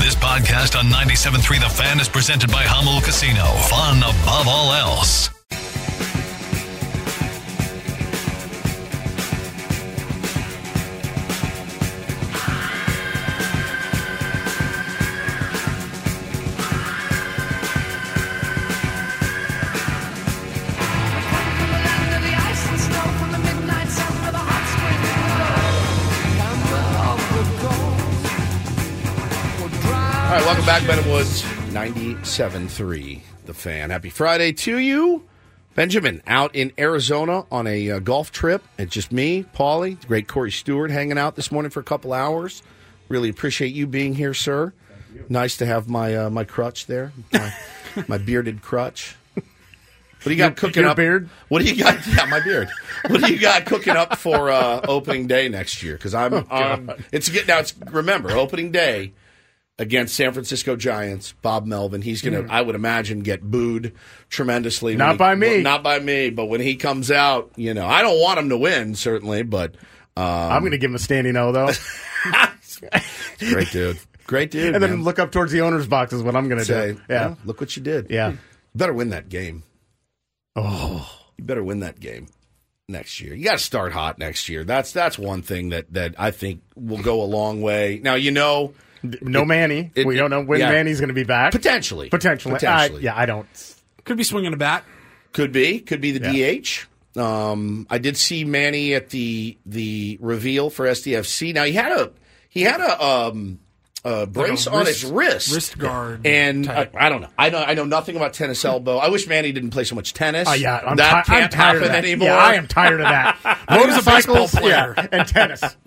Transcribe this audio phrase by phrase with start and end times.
[0.00, 3.44] This podcast on 97.3 The Fan is presented by Jamul Casino.
[3.68, 5.28] Fun above all else.
[30.70, 33.90] Back, Ben Woods, 97.3, The Fan.
[33.90, 35.24] Happy Friday to you.
[35.74, 38.62] Benjamin out in Arizona on a uh, golf trip.
[38.78, 42.62] It's just me, Paulie, great Corey Stewart hanging out this morning for a couple hours.
[43.08, 44.72] Really appreciate you being here, sir.
[45.28, 47.52] Nice to have my uh, my crutch there, my,
[48.06, 49.16] my bearded crutch.
[49.34, 49.42] What
[50.22, 50.96] do you got Your- cooking your up?
[50.96, 51.28] beard?
[51.48, 52.06] What do you got?
[52.06, 52.68] Yeah, my beard.
[53.08, 55.94] What do you got cooking up for uh, opening day next year?
[55.96, 57.58] Because I'm, um, it's getting now.
[57.58, 59.14] It's remember opening day
[59.80, 61.32] against San Francisco Giants.
[61.42, 62.02] Bob Melvin.
[62.02, 63.94] He's gonna, I would imagine, get booed
[64.28, 64.94] tremendously.
[64.94, 65.48] Not he- by me.
[65.48, 66.30] well, not by me.
[66.30, 69.74] But when he comes out, you know, I don't want him to win certainly, but
[70.16, 71.70] um, I'm going to give him a standing O, though.
[73.38, 74.74] great dude, great dude.
[74.74, 75.02] and then man.
[75.02, 77.00] look up towards the owner's box is what I'm going to say, do.
[77.08, 77.26] Yeah.
[77.28, 78.10] "Well, look what you did.
[78.10, 78.30] Yeah.
[78.32, 78.38] You
[78.74, 79.62] better win that game.
[80.56, 81.10] Oh.
[81.38, 82.26] You better win that game
[82.88, 83.34] next year.
[83.34, 84.62] You got to start hot next year.
[84.62, 87.98] That's that's one thing that that I think will go a long way.
[88.02, 89.90] Now you know No Manny.
[89.94, 90.70] it- we don't know when yeah.
[90.70, 91.52] Manny's going to be back.
[91.52, 92.54] potentially, Potentially.
[92.54, 93.00] potentially.
[93.00, 93.46] I, yeah, I don't.
[94.04, 94.84] Could be swinging a bat.
[95.32, 97.18] Could be, could be the DH.
[97.18, 101.52] Um, I did see Manny at the the reveal for SDFC.
[101.54, 102.12] Now he had a
[102.48, 103.58] he had a um
[104.02, 106.88] Uh, a brace on wrist- his wrist, wrist guard and I.
[106.94, 107.28] I don't know.
[107.38, 108.96] I know I know nothing about tennis elbow.
[108.96, 110.48] I wish Manny didn't play so much tennis.
[110.48, 110.82] Oh, yeah.
[110.86, 112.04] I'm, that ti- can't tired happen of that.
[112.04, 112.28] anymore.
[112.28, 113.36] Yeah, I am tired of that.
[113.68, 114.94] he was a baseball Motorcycles player.
[114.96, 115.62] yeah, and tennis.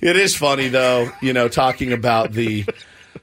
[0.00, 2.64] It is funny though, you know, talking about the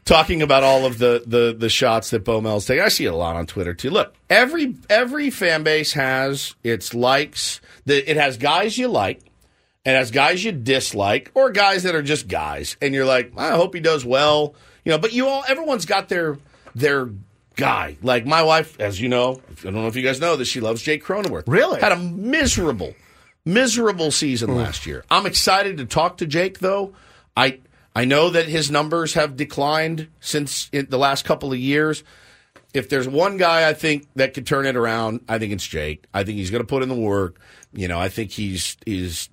[0.05, 2.83] talking about all of the the the shots that Bo Mel's taking.
[2.83, 3.89] I see it a lot on Twitter too.
[3.89, 7.59] Look, every every fan base has its likes.
[7.85, 9.21] The, it has guys you like.
[9.85, 13.51] It as guys you dislike, or guys that are just guys, and you're like, I
[13.51, 14.97] hope he does well, you know.
[14.97, 16.37] But you all, everyone's got their
[16.75, 17.09] their
[17.55, 17.97] guy.
[18.01, 20.59] Like my wife, as you know, I don't know if you guys know that she
[20.59, 21.43] loves Jake Cronenworth.
[21.47, 21.79] Really?
[21.79, 22.93] Had a miserable,
[23.45, 25.05] miserable season last year.
[25.09, 26.93] I'm excited to talk to Jake though.
[27.37, 27.59] I
[27.95, 32.03] I know that his numbers have declined since in the last couple of years.
[32.73, 36.05] If there's one guy I think that could turn it around, I think it's Jake.
[36.13, 37.39] I think he's going to put in the work.
[37.73, 39.29] You know, I think he's is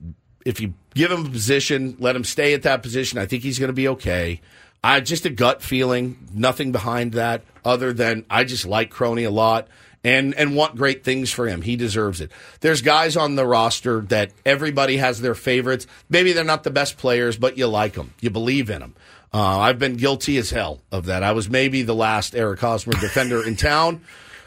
[0.47, 3.19] if you give him a position, let him stay at that position.
[3.19, 4.41] I think he's going to be okay.
[4.83, 9.31] I just a gut feeling, nothing behind that other than I just like Crony a
[9.31, 9.67] lot
[10.05, 11.63] and and want great things for him.
[11.63, 12.31] He deserves it.
[12.61, 15.89] There's guys on the roster that everybody has their favorites.
[16.09, 18.15] Maybe they're not the best players, but you like them.
[18.21, 18.95] You believe in them.
[19.35, 21.25] Uh, I've been guilty as hell of that.
[21.25, 24.03] I was maybe the last Eric Hosmer defender in town.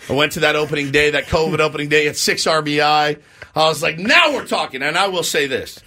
[0.10, 3.22] I went to that opening day, that COVID opening day at six RBI.
[3.56, 4.82] I was like, now we're talking.
[4.82, 5.80] And I will say this.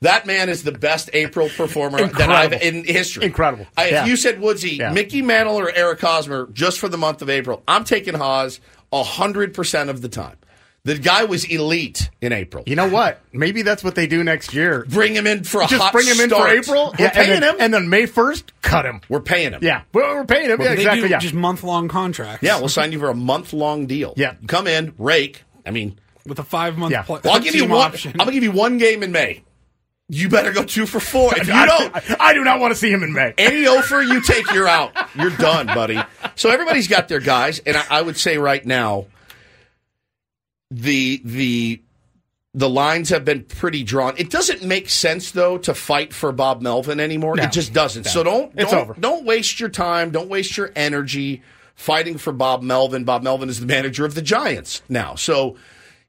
[0.00, 3.24] That man is the best April performer that I've in history.
[3.24, 3.66] Incredible.
[3.76, 4.06] I, if Yeah.
[4.06, 4.92] you said Woodsy, Yeah.
[4.92, 8.60] Mickey Mantle or Eric Hosmer just for the month of April, I'm taking Haas
[8.92, 10.36] hundred percent of the time.
[10.84, 12.62] The guy was elite in April.
[12.66, 13.20] You know what?
[13.32, 14.86] Maybe that's what they do next year.
[14.88, 16.94] Bring him in for a Just hot bring him in for April.
[16.98, 17.60] We're yeah, paying and then, him.
[17.60, 19.00] And then May 1st, cut him.
[19.08, 19.58] We're paying him.
[19.62, 19.82] Yeah.
[19.92, 20.58] Well, we're paying him.
[20.58, 21.08] Well, yeah, they exactly.
[21.08, 21.18] do Yeah.
[21.18, 22.42] just month long contracts.
[22.42, 24.14] Yeah, we'll sign you for a month long deal.
[24.16, 24.34] Yeah.
[24.46, 25.42] come in, rake.
[25.66, 26.92] I mean, with a five month.
[26.92, 27.02] Yeah.
[27.02, 27.88] Pl- well, I'll give you one.
[27.88, 28.12] option.
[28.12, 29.42] I'm gonna give you one game in May.
[30.08, 31.36] You better go two for four.
[31.36, 33.34] If you I, don't, I, I do not want to see him in May.
[33.38, 34.92] any offer you take, you're out.
[35.14, 36.00] You're done, buddy.
[36.34, 39.06] So everybody's got their guys, and I, I would say right now,
[40.70, 41.82] the the
[42.54, 44.14] the lines have been pretty drawn.
[44.16, 47.36] It doesn't make sense though to fight for Bob Melvin anymore.
[47.36, 47.44] No.
[47.44, 48.04] it just doesn't.
[48.04, 48.94] So don't don't, over.
[48.98, 50.10] don't waste your time.
[50.10, 51.42] Don't waste your energy
[51.74, 53.04] fighting for Bob Melvin.
[53.04, 55.14] Bob Melvin is the manager of the Giants now.
[55.14, 55.56] So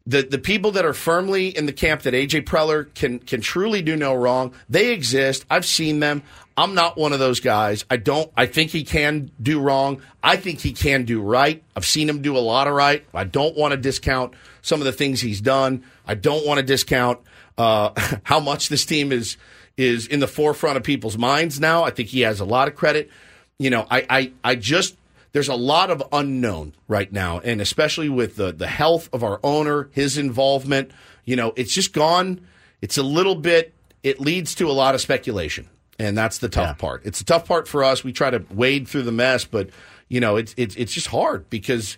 [0.10, 3.84] the the people that are firmly in the camp that AJ Preller can can truly
[3.84, 5.46] do no wrong, they exist.
[5.52, 6.24] I've seen them.
[6.58, 7.86] I'm not one of those guys.
[7.92, 8.32] I don't.
[8.36, 10.02] I think he can do wrong.
[10.24, 11.64] I think he can do right.
[11.76, 13.06] I've seen him do a lot of right.
[13.14, 14.34] I don't want to discount
[14.64, 15.84] some of the things he's done.
[16.08, 17.20] I don't want to discount
[17.58, 17.92] uh,
[18.24, 19.38] how much this team is
[19.78, 21.84] is in the forefront of people's minds now.
[21.84, 23.12] I think he has a lot of credit.
[23.60, 24.98] You know, I I, I just
[25.32, 29.40] there's a lot of unknown right now, and especially with the the health of our
[29.44, 30.92] owner, his involvement.
[31.26, 32.42] You know, it's just gone.
[32.82, 33.74] It's a little bit.
[34.02, 36.74] It leads to a lot of speculation, and that's the tough Yeah.
[36.74, 37.02] part.
[37.06, 38.04] It's a tough part for us.
[38.04, 39.70] We try to wade through the mess, but
[40.08, 41.98] you know, it's it's it's just hard because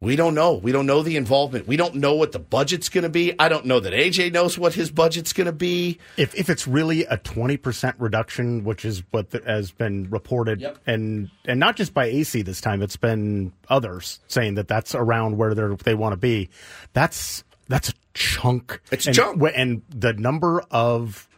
[0.00, 0.54] we don't know.
[0.54, 1.66] We don't know the involvement.
[1.66, 3.34] We don't know what the budget's going to be.
[3.36, 5.98] I don't know that AJ knows what his budget's going to be.
[6.16, 10.60] If if it's really a twenty percent reduction, which is what the, has been reported,
[10.60, 10.78] Yep.
[10.86, 15.36] and and not just by Acee this time, it's been others saying that that's around
[15.36, 16.48] where they they want to be.
[16.92, 18.80] That's that's a chunk.
[18.92, 19.42] It's a and, chunk.
[19.56, 21.28] and the number of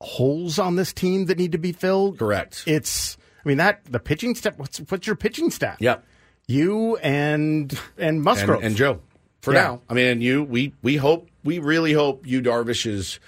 [0.00, 2.18] holes on this team that need to be filled.
[2.18, 2.64] Correct.
[2.66, 3.16] It's.
[3.44, 4.58] I mean that the pitching staff.
[4.58, 5.78] What's what's your pitching staff?
[5.80, 6.04] Yep.
[6.48, 9.00] You and and and, Musgrove and Joe.
[9.42, 9.62] For Yeah.
[9.62, 13.20] now, I mean, and you, we we hope, we really hope Yu Darvish is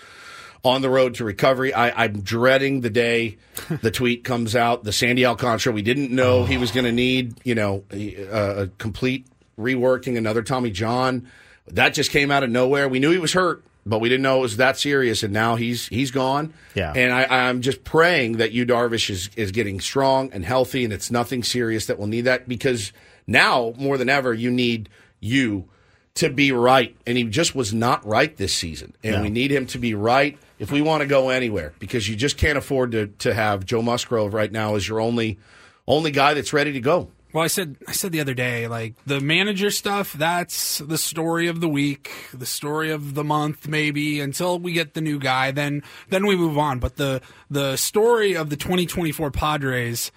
[0.64, 1.72] on the road to recovery.
[1.72, 3.36] I, I'm dreading the day
[3.82, 4.84] the tweet comes out.
[4.84, 8.66] The Sandy Alcantara, we didn't know he was going to need, you know, a, a
[8.78, 9.26] complete
[9.58, 10.16] reworking.
[10.18, 11.28] Another Tommy John,
[11.68, 12.88] that just came out of nowhere.
[12.88, 15.22] We knew he was hurt, but we didn't know it was that serious.
[15.22, 16.52] And now he's he's gone.
[16.74, 16.92] Yeah.
[16.94, 20.92] And I, I'm just praying that Yu Darvish is is getting strong and healthy, and
[20.92, 22.92] it's nothing serious that will need that because
[23.30, 24.88] now more than ever you need
[25.20, 25.68] you
[26.14, 29.22] to be right, and he just was not right this season, and No.
[29.22, 32.36] we need him to be right if we want to go anywhere because you just
[32.36, 35.38] can't afford to to have Joe Musgrove right now as your only
[35.86, 37.10] only guy that's ready to go.
[37.32, 40.12] Well, I said I said the other day, like the manager stuff.
[40.14, 44.94] That's the story of the week, the story of the month, maybe until we get
[44.94, 45.52] the new guy.
[45.52, 46.80] Then then we move on.
[46.80, 50.10] But the the story of the 2024 Padres,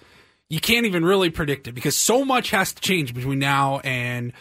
[0.54, 4.32] you can't even really predict it because so much has to change between now and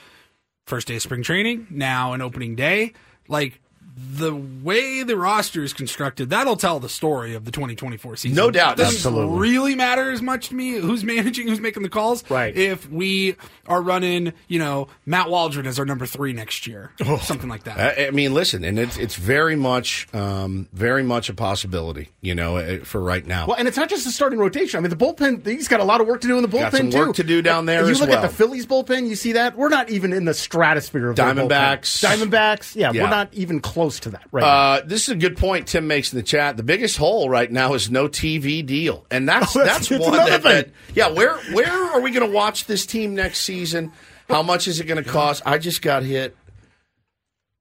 [0.68, 2.94] first day of spring training, now and opening day.
[3.28, 3.60] Like
[3.96, 8.36] the way the roster is constructed, that'll tell the story of the 2024 season.
[8.36, 8.74] No doubt.
[8.74, 9.38] It doesn't Absolutely.
[9.40, 12.24] really matter as much to me who's managing, who's making the calls.
[12.30, 12.56] Right.
[12.56, 13.36] If we
[13.68, 17.18] are running, you know, Matt Waldron as our number three next year, Oh.
[17.18, 18.00] something like that.
[18.00, 22.34] I, I mean, listen, and it's it's very much um, very much a possibility, you
[22.36, 23.48] know, uh, for right now.
[23.48, 24.78] Well, and it's not just the starting rotation.
[24.78, 26.72] I mean, the bullpen, he's got a lot of work to do in the bullpen,
[26.72, 26.98] Got some too.
[26.98, 28.24] work to do down there You as look well.
[28.24, 29.56] at the Phillies bullpen, you see that?
[29.58, 32.02] We're not even in the stratosphere of Diamondbacks.
[32.04, 32.28] bullpen.
[32.28, 33.04] Diamondbacks, yeah, Yeah.
[33.04, 34.44] we're not even close to that right.
[34.44, 36.58] Uh, this is a good point Tim makes in the chat.
[36.58, 40.14] The biggest hole right now is no TV deal, and that's Oh, that's- that's, one
[40.14, 41.10] that, that yeah.
[41.10, 43.92] Where where are we going to watch this team next season?
[44.30, 45.44] How much is it going to cost?
[45.46, 46.36] I just got hit.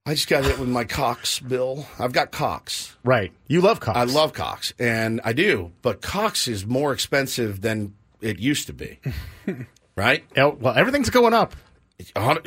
[0.05, 1.87] I just got hit with my Cox bill.
[1.99, 2.97] I've got Cox.
[3.05, 3.31] Right.
[3.47, 3.97] You love Cox.
[3.97, 8.73] I love Cox, and I do, but Cox is more expensive than it used to
[8.73, 8.99] be.
[9.97, 10.25] right?
[10.37, 11.55] Oh, well, everything's going up,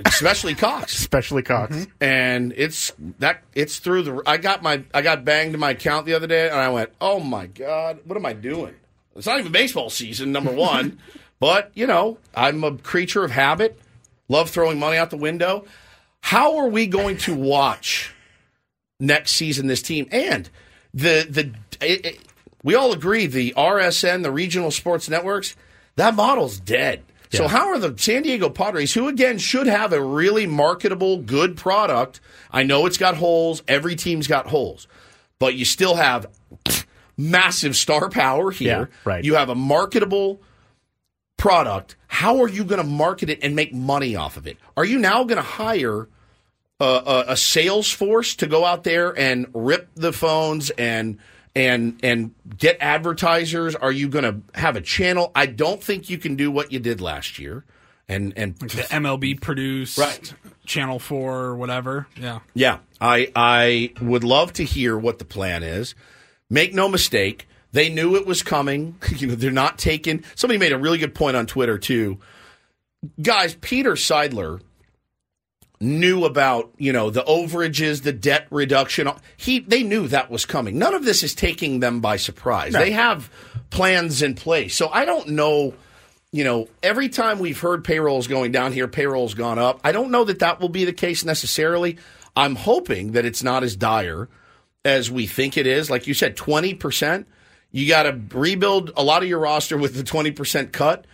[0.05, 0.93] Especially Cox.
[0.99, 1.75] especially Cox.
[1.75, 1.91] Mm-hmm.
[2.03, 6.05] and it's that it's through the I got my I got banged in my account
[6.05, 8.73] the other day and I went, "Oh my god, what am I doing?"
[9.15, 10.97] It's not even baseball season number 1,
[11.39, 13.79] but you know, I'm a creature of habit.
[14.27, 15.65] Love throwing money out the window.
[16.21, 18.13] How are we going to watch
[18.99, 20.49] next season this team and
[20.93, 21.51] the the
[21.85, 22.19] it, it-
[22.63, 25.55] we all agree the RSN, the regional sports networks,
[25.97, 27.03] that model's dead.
[27.37, 31.57] So how are the San Diego Padres, who again should have a really marketable, good
[31.57, 32.19] product?
[32.51, 33.63] I know it's got holes.
[33.67, 34.87] Every team's got holes,
[35.39, 36.27] but you still have
[37.17, 38.89] massive star power here.
[38.91, 39.23] Yeah, right.
[39.23, 40.41] You have a marketable
[41.37, 41.95] product.
[42.07, 44.57] How are you going to market it and make money off of it?
[44.77, 46.07] Are you now going to hire
[46.79, 51.19] a, a, a sales force to go out there and rip the phones and
[51.55, 53.75] and and get advertisers?
[53.75, 55.31] Are you going to have a channel?
[55.35, 57.63] I don't think you can do what you did last year.
[58.07, 60.33] And and the MLB produced, Right.
[60.67, 62.07] Channel Four, or whatever.
[62.19, 62.39] Yeah.
[62.53, 65.95] yeah, I I would love to hear what the plan is.
[66.47, 68.95] Make no mistake, they knew it was coming.
[69.17, 70.23] You know, they're not taking.
[70.35, 72.19] Somebody made a really good point on Twitter too.
[73.21, 74.61] Guys, Peter Seidler
[75.79, 79.09] knew about you know the overages, the debt reduction.
[79.37, 80.77] He they knew that was coming.
[80.77, 82.73] None of this is taking them by surprise.
[82.73, 83.29] They have
[83.69, 84.75] plans in place.
[84.75, 85.73] So I don't know.
[86.31, 89.79] You know, every time we've heard payrolls going down here, payrolls gone up.
[89.85, 91.97] I don't know that that will be the case necessarily.
[92.35, 94.27] I'm hoping that it's not as dire
[94.83, 95.89] as we think it is.
[95.89, 97.25] Like you said, 20%.
[97.71, 101.05] You got to rebuild a lot of your roster with the 20% cut.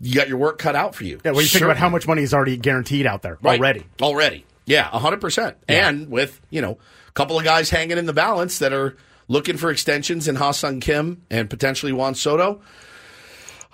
[0.00, 1.20] You got your work cut out for you.
[1.24, 3.58] Yeah, when you think about how much money is already guaranteed out there Right.
[3.58, 3.84] already.
[4.00, 4.44] Already.
[4.64, 5.54] Yeah, 100%.
[5.66, 6.78] And with, you know,
[7.08, 10.80] a couple of guys hanging in the balance that are looking for extensions in Ha-Sung
[10.80, 12.60] Kim and potentially Juan Soto,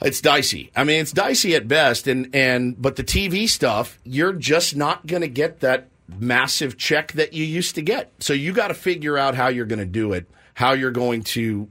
[0.00, 0.70] it's dicey.
[0.74, 5.06] I mean, it's dicey at best and and but the TV stuff, you're just not
[5.06, 5.88] going to get that
[6.18, 8.12] massive check that you used to get.
[8.20, 11.22] So you got to figure out how you're going to do it, how you're going
[11.24, 11.68] to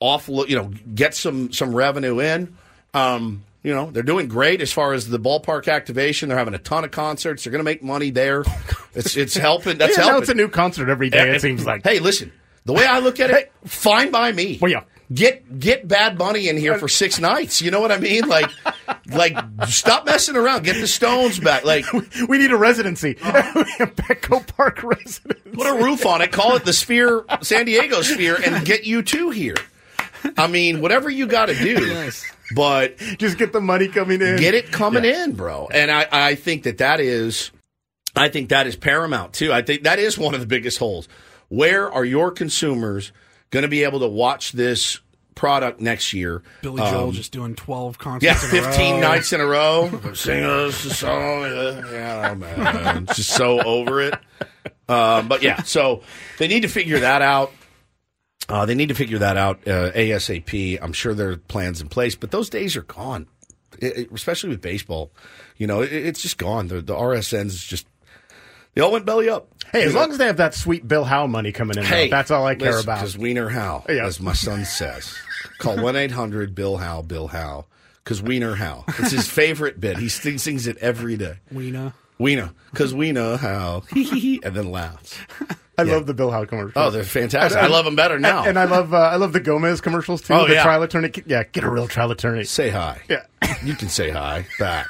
[0.00, 2.56] offload, you know, get some some revenue in.
[2.94, 6.30] Um, you know, they're doing great as far as the ballpark activation.
[6.30, 7.44] They're having a ton of concerts.
[7.44, 8.42] They're going to make money there.
[8.94, 9.76] It's it's helping.
[9.76, 10.22] That's yeah, helping.
[10.22, 11.34] it's a new concert every day.
[11.34, 11.84] It seems like.
[11.84, 12.32] Hey, listen.
[12.64, 14.58] The way I look at it, fine by me.
[14.60, 14.84] Well, yeah.
[15.12, 17.60] Get get Bad Bunny in here for six nights.
[17.60, 18.26] You know what I mean?
[18.26, 18.50] Like,
[19.06, 20.64] like stop messing around.
[20.64, 21.64] Get the Stones back.
[21.64, 21.84] Like,
[22.28, 23.16] we need a residency.
[23.22, 23.64] Uh-huh.
[23.86, 25.50] Petco Park residency.
[25.50, 26.32] put a roof on it.
[26.32, 29.54] Call it the Sphere, San Diego Sphere, and get U2 here.
[30.36, 32.10] I mean, whatever you got to do,
[32.54, 34.36] but Just get the money coming in.
[34.36, 35.68] get it coming in, bro.
[35.72, 37.50] And I, I think that that is,
[38.16, 39.52] I think that is paramount too.
[39.52, 41.08] I think that is one of the biggest holes.
[41.48, 43.12] Where are your consumers
[43.50, 45.00] going to be able to watch this
[45.34, 46.42] product next year?
[46.62, 48.24] Billy Joel just doing 12 concerts.
[48.24, 49.88] Yeah, in a 15 nights in a row.
[50.14, 51.42] Sing us a song.
[51.92, 53.06] Yeah, man.
[53.06, 54.14] Just so over it.
[54.88, 56.02] Um, but yeah, so
[56.38, 57.52] they need to figure that out.
[58.48, 60.78] Uh, they need to figure that out uh, ASAP.
[60.80, 63.26] I'm sure there are plans in place, but those days are gone,
[63.78, 65.10] It- it- especially with baseball.
[65.58, 66.68] You know, it, it's just gone.
[66.68, 67.86] The, the RSNs just,
[68.74, 69.48] they all went belly up.
[69.72, 72.16] Hey, as long as they have that sweet Bill Howe money coming in, Hey, though,
[72.16, 72.96] that's all I care about.
[73.00, 74.06] Because Wiener Howe, Yeah.
[74.06, 75.14] as my son says.
[75.58, 77.66] Call 1 800 Bill Howe, Bill Howe.
[78.02, 78.84] Because Wiener Howe.
[78.98, 79.98] It's his favorite bit.
[79.98, 81.34] He sings, sings it every day.
[82.18, 82.42] Weena.
[82.42, 82.54] Wiener.
[82.70, 83.82] Because we know how.
[83.92, 85.18] and then laughs.
[85.78, 86.72] I love the Bill Howe commercials.
[86.74, 87.60] Oh, they're fantastic.
[87.60, 88.44] I love them better now.
[88.44, 90.34] And, I love uh, I love the Gomez commercials too.
[90.34, 90.64] Oh, the yeah.
[90.64, 91.12] trial attorney.
[91.24, 92.44] Yeah, get a real trial attorney.
[92.44, 93.00] say hi.
[93.08, 93.24] Yeah.
[93.64, 94.86] You can say hi back.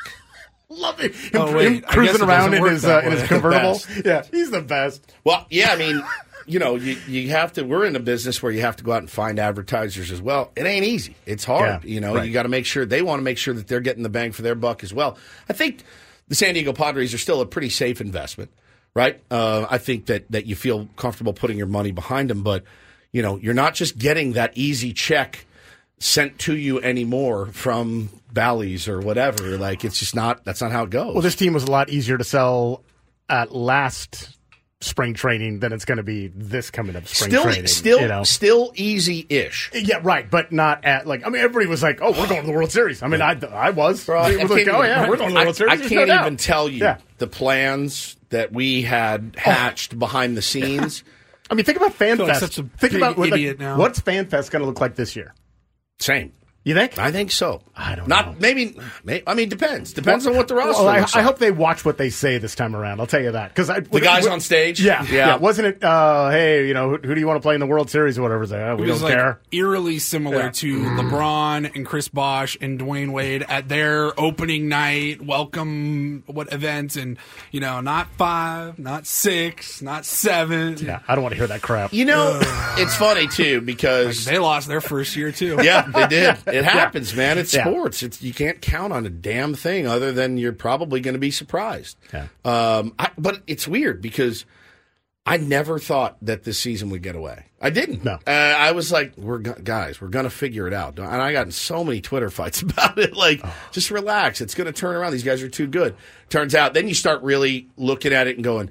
[0.68, 1.14] Love it.
[1.14, 3.22] Him, Oh, wait, him I guess cruising around in work his that uh, in his
[3.22, 3.28] way.
[3.28, 3.80] convertible.
[4.04, 5.10] Yeah, he's the best.
[5.24, 6.02] Well, yeah, I mean,
[6.46, 8.92] you know, you, you have to, we're in a business where you have to go
[8.92, 10.50] out and find advertisers as well.
[10.56, 11.16] It ain't easy.
[11.24, 11.84] It's hard.
[11.84, 12.26] Yeah, you know, right.
[12.26, 14.32] you got to make sure they want to make sure that they're getting the bang
[14.32, 15.16] for their buck as well.
[15.48, 15.82] I think
[16.28, 18.50] the San Diego Padres are still a pretty safe investment,
[18.94, 19.20] right?
[19.30, 22.64] Uh, I think that, that you feel comfortable putting your money behind them, but,
[23.12, 25.44] you know, you're not just getting that easy check
[25.98, 29.58] sent to you anymore from Bally's or whatever.
[29.58, 31.14] Like, it's just not, that's not how it goes.
[31.14, 32.84] Well, this team was a lot easier to sell
[33.28, 34.37] at last
[34.80, 37.66] spring training than it's going to be this coming up spring still, training.
[37.66, 38.22] still, you know?
[38.22, 39.70] still easy ish.
[39.74, 41.26] Yeah, right, but not at like.
[41.26, 43.38] I mean, everybody was like, "Oh, we're going to the World Series." I mean, I,
[43.52, 44.04] I was.
[44.04, 45.76] Bro, It I was like, "Oh yeah, we're going to the World I, Series." I
[45.76, 46.26] There's can't no doubt.
[46.26, 46.98] even tell you Yeah.
[47.18, 49.40] the plans that we had oh.
[49.40, 51.02] hatched behind the scenes.
[51.50, 53.78] I mean, think about feel like such a think big about what, like, idiot now.
[53.78, 55.34] what's FanFest going to look like this year.
[55.98, 56.32] Same.
[56.68, 56.98] You think?
[56.98, 57.62] I think so.
[57.74, 58.36] I don't Not know.
[58.40, 59.92] maybe, may I mean, depends.
[59.94, 61.26] Depends on what the roster Well, I, looks I like.
[61.26, 63.00] hope they watch what they say this time around.
[63.00, 64.78] I'll tell you that because the guys on stage.
[64.80, 65.12] Yeah, yeah.
[65.12, 65.36] yeah.
[65.36, 65.82] Wasn't it?
[65.82, 68.18] Uh, hey, you know, who, who do you want to play in the World Series
[68.18, 68.42] or whatever?
[68.42, 69.40] It's like, oh, we It don't was like care.
[69.50, 70.50] eerily similar Yeah.
[70.50, 76.96] to LeBron and Chris Bosh and Dwyane Wade at their opening night welcome what events
[76.96, 77.16] and
[77.50, 80.76] you know not five, not six, not seven.
[80.78, 81.94] Yeah, I don't want to hear that crap.
[81.94, 82.38] You know,
[82.76, 85.58] it's funny too because They lost their first year too.
[85.62, 86.36] yeah, they did.
[86.58, 87.38] It happens, man.
[87.38, 87.64] It's Yeah.
[87.64, 88.02] sports.
[88.02, 91.30] It's you can't count on a damn thing other than you're probably going to be
[91.30, 91.96] surprised.
[92.12, 92.26] Yeah.
[92.44, 94.44] Um, I, but it's weird because
[95.26, 97.44] I never thought that this season would get away.
[97.60, 98.02] I didn't.
[98.02, 98.18] No.
[98.26, 101.32] Uh, I was like, "We're go- guys, we're going to figure it out." And I
[101.32, 103.14] got in so many Twitter fights about it.
[103.14, 103.54] Like, Oh.
[103.72, 104.40] just relax.
[104.40, 105.12] It's going to turn around.
[105.12, 105.94] These guys are too good.
[106.30, 108.70] Turns out, then you start really looking at it and going,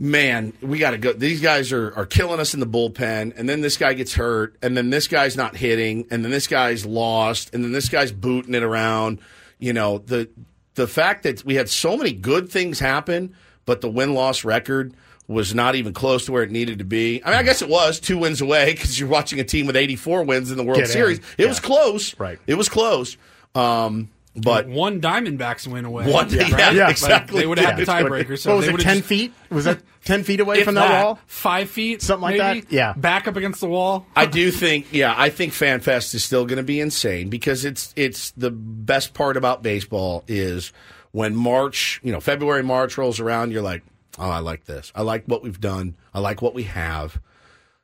[0.00, 1.12] man, we got to go.
[1.12, 3.34] These guys are, are killing us in the bullpen.
[3.36, 4.56] And then this guy gets hurt.
[4.62, 6.06] And then this guy's not hitting.
[6.10, 7.54] And then this guy's lost.
[7.54, 9.20] And then this guy's booting it around.
[9.58, 10.28] You know, the,
[10.74, 14.94] the fact that we had so many good things happen, but the win loss record
[15.28, 17.22] was not even close to where it needed to be.
[17.22, 19.76] I mean, I guess it was two wins away because you're watching a team with
[19.76, 20.92] 84 wins in the World Get in.
[20.92, 21.20] Series.
[21.36, 22.18] It was close.
[22.18, 22.38] Right.
[22.46, 23.18] It was close.
[23.54, 26.10] Um, but One Diamondbacks win away.
[26.10, 26.74] One- yeah, right?
[26.74, 27.40] yeah, Like, exactly.
[27.40, 27.94] they would have Yeah.
[27.94, 28.38] had the tiebreaker.
[28.38, 28.80] So what was they it?
[28.80, 29.32] Ten just- feet?
[29.50, 31.18] Was that ten feet away from that, that wall?
[31.26, 32.60] Five feet, Something like maybe?
[32.60, 32.72] that?
[32.72, 32.92] Yeah.
[32.96, 34.06] back up against the wall.
[34.14, 37.92] I do think, yeah, I think FanFest is still going to be insane because it's
[37.96, 40.72] it's the best part about baseball is
[41.12, 43.82] when March, you know, February, March rolls around, you're like,
[44.18, 44.92] oh, I like this.
[44.94, 45.96] I like what we've done.
[46.14, 47.20] I like what we have.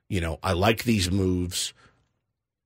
[0.09, 1.75] You know, I like these moves.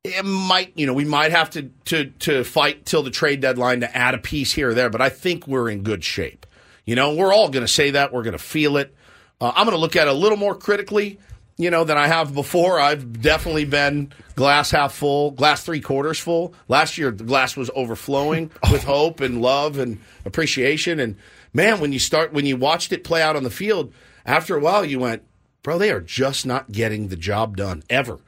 [0.02, 3.80] It might, you know, we might have to to to fight till the trade deadline
[3.80, 6.47] to add a piece here or there, but I think we're in good shape.
[6.87, 8.11] You know, we're all going to say that.
[8.11, 8.95] We're going to feel it.
[9.40, 11.19] Uh, I'm going to look at it a little more critically,
[11.59, 12.80] you know, than I have before.
[12.80, 16.54] I've definitely been glass half full, glass three quarters full.
[16.66, 20.99] Last year, the glass was overflowing with hope and love and appreciation.
[20.99, 21.16] And
[21.52, 23.92] man, when you start, when you watched it play out on the field,
[24.25, 25.25] after a while, you went,
[25.62, 28.19] bro, they are just not getting the job done ever.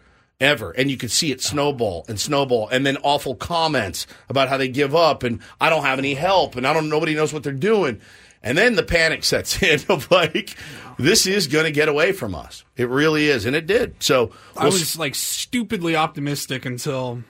[0.42, 0.72] Ever.
[0.72, 4.68] And you could see it snowball and snowball and then awful comments about how they
[4.68, 7.52] give up and I don't have any help and I don't, nobody knows what they're
[7.52, 8.00] doing.
[8.42, 10.56] And then the panic sets in of like,
[10.98, 12.64] this is going to get away from us.
[12.76, 13.46] It really is.
[13.46, 13.94] And it did.
[14.02, 17.22] So I we'll was s- like stupidly optimistic until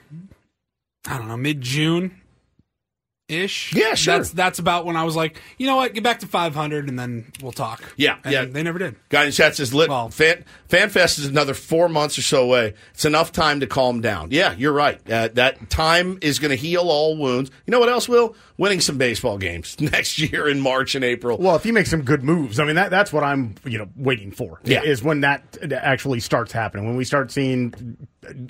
[1.05, 2.19] I don't know mid June
[3.29, 3.73] ish.
[3.73, 4.17] Yeah, sure.
[4.17, 6.99] That's that's about when I was like, you know what, get back to 500 and
[6.99, 7.81] then we'll talk.
[7.95, 8.45] Yeah, and yeah.
[8.45, 8.95] They never did.
[9.09, 12.43] Guy in the chat says, Lit, Well- Fan, FanFest is another four months or so
[12.43, 12.73] away.
[12.93, 14.29] It's enough time to calm down.
[14.31, 14.99] Yeah, you're right.
[15.09, 17.49] Uh, that time is going to heal all wounds.
[17.65, 18.35] You know what else will?
[18.57, 21.37] Winning some baseball games next year in March and April.
[21.37, 23.89] Well, if you make some good moves, I mean that that's what I'm you know
[23.95, 24.59] waiting for.
[24.63, 24.83] Yeah.
[24.83, 26.85] is when that actually starts happening.
[26.85, 27.97] When we start seeing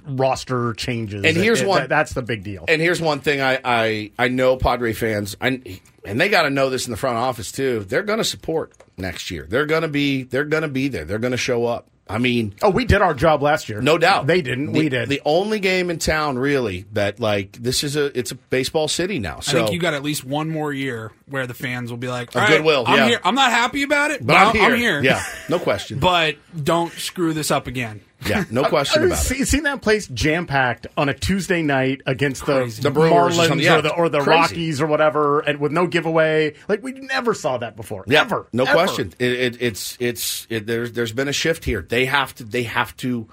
[0.08, 1.24] roster changes.
[1.25, 2.65] And here's It- one- that- that's the big deal.
[2.68, 5.62] And here's one thing I, I, I know Padre fans, I,
[6.06, 7.86] and they got to know this in the front office too.
[7.88, 9.46] They're going to support next year.
[9.50, 11.06] They're going to be they're going to be there.
[11.06, 11.88] They're going to show up.
[12.06, 13.80] I mean, oh, we did our job last year.
[13.82, 14.27] No doubt.
[14.27, 14.74] they didn't.
[14.74, 15.08] The- we did.
[15.08, 19.20] The only game in town, really, that like this is a it's a baseball city
[19.20, 19.38] now.
[19.38, 22.08] I So think you got at least one more year where the fans will be
[22.08, 23.08] like, "All right, goodwill, I'm yeah.
[23.08, 23.22] here.
[23.24, 24.63] I'm not happy about it, but I'm here.
[24.63, 25.01] I'm here.
[25.01, 26.00] Yeah, no question.
[26.00, 28.01] but don't screw this up again.
[28.25, 29.22] yeah, no question I about it.
[29.22, 32.82] see, Seen that place jam packed on a Tuesday night against the, Crazy.
[32.82, 34.30] The Brewers or Marlins something, yeah, or the or the crazy.
[34.30, 36.53] Rockies or whatever, and with no giveaway.
[36.68, 38.03] Like we never saw that before.
[38.08, 38.48] Yeah, Ever.
[38.53, 38.74] no Ever.
[38.74, 39.13] question.
[39.20, 41.82] It, it, it's it's it, there's there's been a shift here.
[41.82, 43.27] They have to they have to.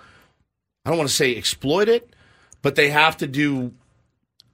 [0.85, 2.15] I don't want to say exploit it,
[2.63, 3.75] but they have to do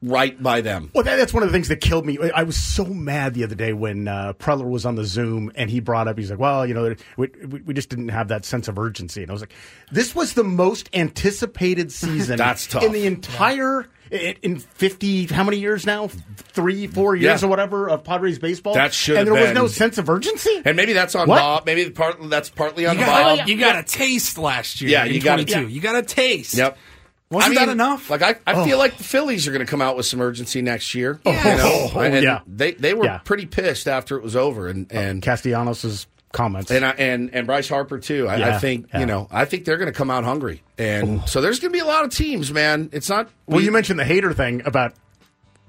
[0.03, 0.91] right by them.
[0.95, 2.19] Well, that, that's one of the things that killed me.
[2.35, 5.71] I was so mad the other day when uh, Preller was on the Zoom and
[5.71, 8.45] he brought up, he's like, well, you know, we, we we just didn't have that
[8.45, 9.23] sense of urgency.
[9.23, 9.55] And I was like,
[9.91, 12.83] this was the most anticipated season That's tough.
[12.85, 13.89] in the entire.
[14.09, 16.07] In in 50, how many years now?
[16.37, 17.49] Three, four years Yeah.
[17.49, 18.75] or whatever of Padres baseball?
[18.75, 20.63] That should And have there was no sense of urgency?
[20.65, 21.39] And maybe that's on What?
[21.41, 21.67] Bob.
[21.67, 23.49] Maybe part that's partly on You got, Bob.
[23.49, 24.93] you got a taste last year.
[24.93, 25.61] Yeah, you got a- 22.
[25.63, 25.67] yeah.
[25.75, 26.55] You got a taste.
[26.55, 26.79] Yep.
[27.31, 28.09] Wasn't I mean, that enough?
[28.09, 28.79] Like I, I feel oh.
[28.79, 31.21] like the Phillies are going to come out with some urgency next year.
[31.25, 31.51] Yeah.
[31.53, 31.91] You know?
[31.97, 32.41] Oh, and yeah.
[32.47, 33.19] they they were Yeah.
[33.19, 36.71] pretty pissed after it was over, and uh, and Castellanos' comments.
[36.71, 38.29] and I, and and Bryce Harper too.
[38.29, 39.01] I, I think yeah.
[39.01, 41.27] you know I think they're going to come out hungry, and oh.
[41.27, 42.91] so there's going to be a lot of teams, man.
[42.93, 44.95] It's not well, you mentioned the Hader thing about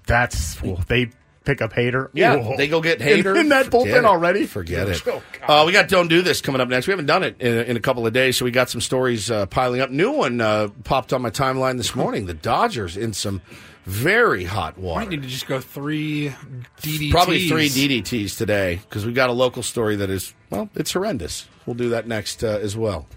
[0.08, 1.10] that's, well, they
[1.48, 2.10] pick up Hader.
[2.14, 2.56] Yeah, Oh.
[2.58, 3.40] they go get Hader.
[3.40, 4.06] In, that Forget bullpen it.
[4.06, 4.46] already?
[4.46, 5.02] Forget it.
[5.08, 6.86] Oh, uh, we got Don't Do This coming up next.
[6.88, 9.32] We haven't done it in, in a couple of days, so we got some stories
[9.32, 9.90] uh, piling up.
[9.90, 12.26] New one uh, popped on my timeline this morning.
[12.28, 13.42] The Dodgers in some
[13.86, 15.00] very hot water.
[15.00, 16.34] Might need to just go three
[16.82, 17.12] DDTs.
[17.12, 21.48] Probably three DDTs today because we got a local story that is, well, it's horrendous.
[21.66, 23.08] We'll do that next uh, as well.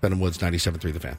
[0.00, 1.18] Ben and Woods, 97.3 The Fan.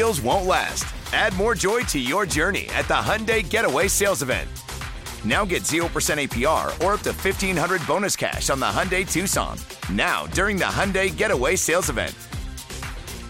[0.00, 0.84] won't last.
[1.12, 4.48] Add more joy to your journey at the Hyundai Getaway Sales Event.
[5.24, 5.84] Now get 0%
[6.16, 9.58] APR or up to 1500 bonus cash on the Hyundai Tucson.
[9.92, 12.14] Now, during the Hyundai Getaway Sales Event.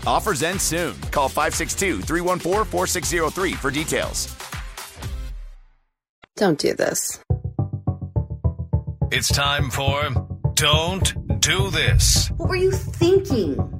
[0.06, 0.94] Offers end soon.
[1.10, 4.34] Call 562 314 4603 for details.
[6.36, 7.18] Don't do this.
[9.10, 10.08] It's time for
[10.54, 12.30] Don't Do This.
[12.36, 13.79] What were you thinking?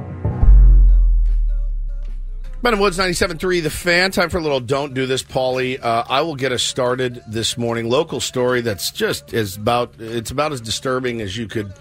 [2.61, 4.11] Ben Woods 97.3, The Fan.
[4.11, 5.83] Time for a little Don't Do This, Paulie.
[5.83, 7.89] Uh, I will get us started this morning.
[7.89, 11.73] Local story that's just as about, it's about as disturbing as you could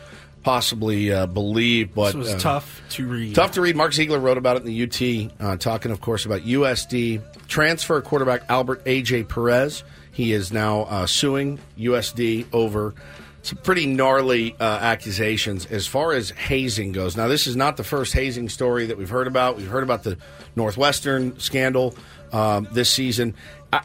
[0.42, 1.94] possibly uh, believe.
[1.94, 3.34] But This was uh, tough to read.
[3.34, 3.76] Tough to read.
[3.76, 8.00] Mark Zeigler wrote about it in the UT, uh, talking, of course, about USD transfer
[8.00, 9.84] quarterback Albert AJ Perez.
[10.12, 12.94] He is now uh, suing USD over
[13.42, 17.16] some pretty gnarly uh, accusations as far as hazing goes.
[17.16, 19.56] Now, this is not the first hazing story that we've heard about.
[19.56, 20.18] We've heard about the
[20.56, 21.94] Northwestern scandal
[22.32, 23.34] um, this season.
[23.72, 23.80] I,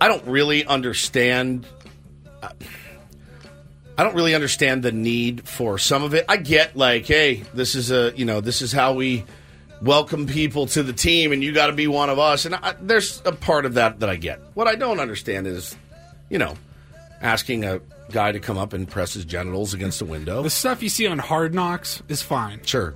[0.00, 1.66] I don't really understand.
[2.42, 6.24] I don't really understand the need for some of it.
[6.28, 9.24] I get like, hey, this is a you know this is how we
[9.82, 12.44] welcome people to the team, and you got to be one of us.
[12.44, 14.40] And I, there's a part of that that I get.
[14.54, 15.76] What I don't understand is,
[16.30, 16.54] you know,
[17.20, 20.42] asking a guy to come up and press his genitals against a window.
[20.42, 22.60] The stuff you see on Hard Knocks is fine.
[22.64, 22.94] Sure.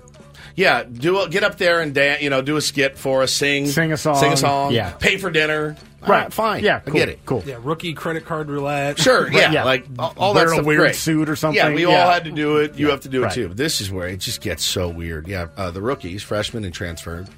[0.54, 3.32] Yeah, do a, get up there and dan- you know do a skit for us,
[3.32, 4.16] sing, Sing a song.
[4.16, 4.90] sing a song, Yeah.
[4.90, 5.76] pay for dinner.
[6.02, 6.22] All Right.
[6.24, 6.64] right, fine.
[6.64, 7.20] Yeah, I cool, get it.
[7.24, 7.42] Cool.
[7.46, 8.98] Yeah, rookie credit card roulette.
[8.98, 9.64] Sure, yeah, yeah.
[9.64, 10.66] like all, all Wear that a stuff.
[10.66, 10.94] weird great.
[10.96, 11.56] suit or something.
[11.56, 12.74] Yeah, we all had to do it.
[12.74, 13.32] You have to do it Right.
[13.35, 13.48] too.
[13.48, 15.26] But this is where it just gets so weird.
[15.28, 17.28] Yeah, uh, the rookies, freshmen, and transfers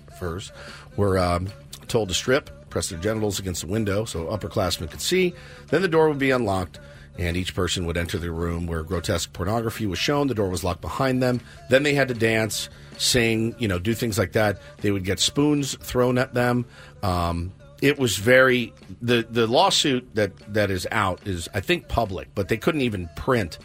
[0.96, 1.48] were um,
[1.88, 5.32] told to strip, press their genitals against the window so upperclassmen could see.
[5.68, 6.80] Then the door would be unlocked.
[7.16, 10.26] And each person would enter the room where grotesque pornography was shown.
[10.26, 11.40] The door was locked behind them.
[11.70, 14.60] Then they had to dance, sing, you know, do things like that.
[14.78, 16.66] They would get spoons thrown at them.
[17.04, 22.34] Um, it was very the the lawsuit that that is out is I think public,
[22.34, 23.58] but they couldn't even print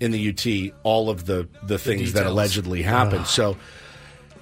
[0.00, 3.26] in the UT all of the the things that allegedly happened.
[3.26, 3.56] So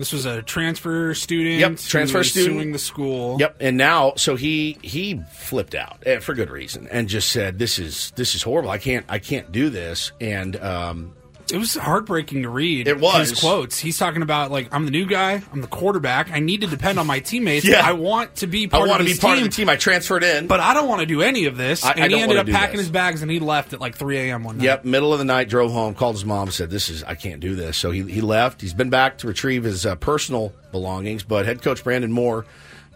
[0.03, 1.61] This was a transfer student.
[1.61, 2.57] Yep, transfer student.
[2.57, 3.37] suing the school.
[3.38, 7.61] Yep, and now so he he flipped out eh, for good reason and just said
[7.61, 8.69] this is this is horrible.
[8.69, 10.11] I can't I can't do this.
[10.21, 11.15] And um,
[11.50, 12.87] It was heartbreaking to read.
[12.88, 13.31] It was.
[13.31, 13.78] his quotes.
[13.78, 15.42] He's talking about like I'm the new guy.
[15.52, 16.31] I'm the quarterback.
[16.31, 17.64] I need to depend on my teammates.
[17.66, 17.81] Yeah.
[17.87, 19.68] I want to be I part want of to be part team, of the team.
[19.68, 21.85] I transferred in, but I don't want to do any of this.
[21.85, 22.87] I- and I he ended up packing this.
[22.87, 24.44] his bags and he left at like 3 a.m.
[24.44, 24.64] one night.
[24.64, 27.40] Yep, middle of the night, drove home, called his mom, said, "This is I can't
[27.40, 28.61] do this." So he he left.
[28.61, 32.46] He's been back to retrieve his uh, personal belongings, but head coach Brandon Moore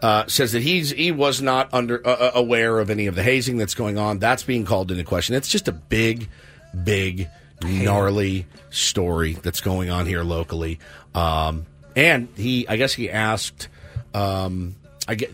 [0.02, 3.22] uh, says that he's he was not under uh, uh, aware of any of the
[3.22, 4.18] hazing that's going on.
[4.18, 5.35] That's being called into question.
[5.35, 6.28] It's just a big,
[6.85, 7.28] big,
[7.62, 10.79] gnarly story that's going on here locally.
[11.14, 13.69] Um, and he, I guess he asked,
[14.14, 14.77] um,
[15.09, 15.33] I get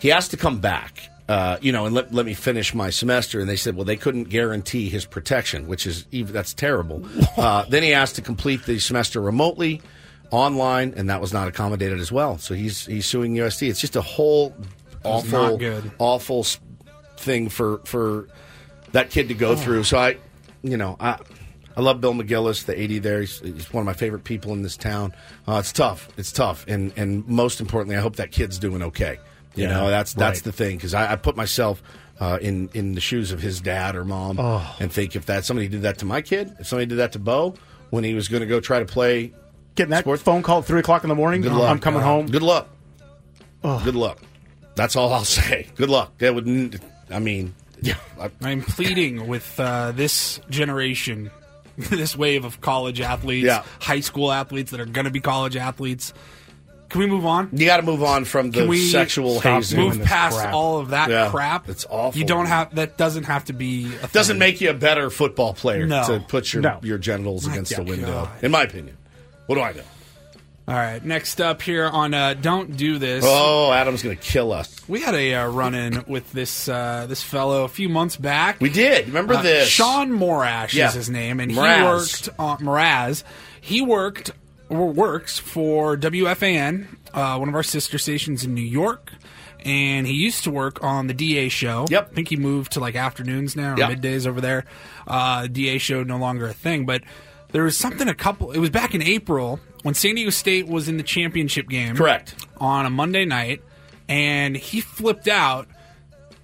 [0.00, 1.08] he asked to come back.
[1.28, 3.38] Uh, you know, and let, let me finish my semester.
[3.38, 7.06] And they said, well, they couldn't guarantee his protection, which is even that's terrible.
[7.36, 9.80] Uh, then he asked to complete the semester remotely,
[10.30, 12.36] online, and that was not accommodated as well.
[12.38, 13.70] So he's he's suing USD.
[13.70, 14.54] It's just a whole
[15.04, 15.90] awful, good.
[15.98, 16.44] awful
[17.16, 18.28] thing for for
[18.92, 19.84] that kid to go through.
[19.84, 20.16] So I,
[20.62, 21.18] you know, I.
[21.76, 23.20] I love Bill McGillis, the AD there.
[23.20, 25.14] He's, he's one of my favorite people in this town.
[25.46, 26.08] Uh, it's tough.
[26.16, 29.18] It's tough, and and most importantly, I hope that kid's doing okay.
[29.54, 30.44] You Yeah, know, that's that's right.
[30.44, 31.82] the thing because I, I put myself
[32.20, 34.76] uh, in in the shoes of his dad or mom Oh.
[34.80, 37.18] and think if that somebody did that to my kid, if somebody did that to
[37.18, 37.54] Bo
[37.90, 39.32] when he was going to go try to play,
[39.76, 41.40] Getting that sports, phone call at three o'clock in the morning.
[41.40, 41.70] good luck.
[41.70, 42.26] I'm coming home.
[42.26, 42.68] Good luck.
[43.62, 44.18] Good luck.
[44.74, 45.66] That's all I'll say.
[45.76, 46.16] Good luck.
[46.18, 46.46] That would.
[46.48, 46.74] n-
[47.10, 47.94] I mean, yeah.
[48.20, 51.30] I, I'm pleading with uh, this generation,
[51.90, 53.62] this wave of college athletes, Yeah.
[53.80, 56.12] high school athletes that are going to be college athletes.
[56.88, 57.50] Can we move on?
[57.52, 59.78] you got to move on from the Can we sexual hazing.
[59.78, 60.52] Move past crap.
[60.52, 61.68] all of that Yeah, crap.
[61.68, 62.18] it's awful.
[62.18, 62.96] You don't have that.
[62.98, 63.92] Doesn't have to be.
[64.02, 66.04] A doesn't make you a better football player No.
[66.08, 66.80] to put your No.
[66.82, 68.96] your genitals My against the window, in my opinion.
[69.46, 69.82] What do I do?
[70.70, 73.24] All right, next up here on uh, Don't Do This.
[73.26, 74.88] Oh, Adam's going to kill us.
[74.88, 78.60] We had a uh, run in with this uh, this fellow a few months back.
[78.60, 79.08] We did.
[79.08, 79.68] Remember Uh, this?
[79.68, 80.86] Sean Morash Yeah.
[80.86, 81.76] is his name, and Mraz.
[81.76, 83.24] he worked on Mraz.
[83.60, 84.30] He worked
[84.68, 89.10] or works for WFAN, uh, one of our sister stations in New York.
[89.64, 91.86] And he used to work on the DA show.
[91.90, 92.10] Yep.
[92.12, 93.90] I think he moved to like afternoons now or Yep.
[93.90, 94.64] middays over there.
[95.08, 97.02] Uh, DA show no longer a thing, but
[97.50, 98.52] there was something a couple.
[98.52, 101.96] It was back in April when San Diego State was in the championship game.
[101.96, 102.34] Correct.
[102.58, 103.62] On a Monday night,
[104.08, 105.68] and he flipped out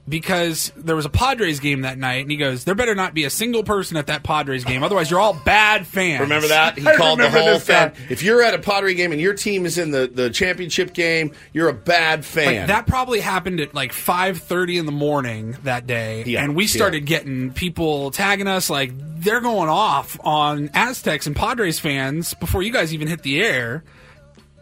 [0.08, 3.24] because there was a Padres game that night, and he goes, "There better not be
[3.24, 6.78] a single person at that Padres game, otherwise you're all bad fans." Remember that?
[6.78, 7.88] He I called the whole this guy.
[7.90, 8.06] fan.
[8.08, 11.32] If you're at a Pottery game and your team is in the, the championship game,
[11.52, 12.56] you're a bad fan.
[12.60, 16.54] Like, that probably happened at like five thirty in the morning that day, Yeah, and
[16.54, 16.68] we yeah.
[16.68, 22.62] started getting people tagging us like they're going off on Aztecs and Padres fans before
[22.62, 23.82] you guys even hit the air.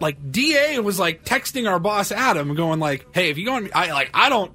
[0.01, 3.69] Like Da was like texting our boss Adam, going like, "Hey, if you go on,
[3.75, 4.53] I like I don't."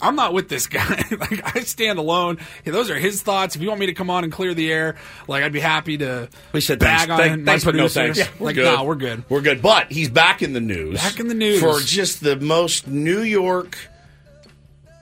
[0.00, 1.04] I'm not with this guy.
[1.10, 2.38] like I stand alone.
[2.64, 3.56] Hey, those are his thoughts.
[3.56, 5.98] If you want me to come on and clear the air, like I'd be happy
[5.98, 6.28] to.
[6.52, 8.20] we said bag thanks, on thank- thanks, but no thanks.
[8.38, 8.64] We're like, good.
[8.64, 9.24] no, we're good.
[9.28, 9.60] We're good.
[9.60, 10.96] But he's back in the news.
[11.02, 11.60] Back in the news.
[11.60, 13.76] for just the most New York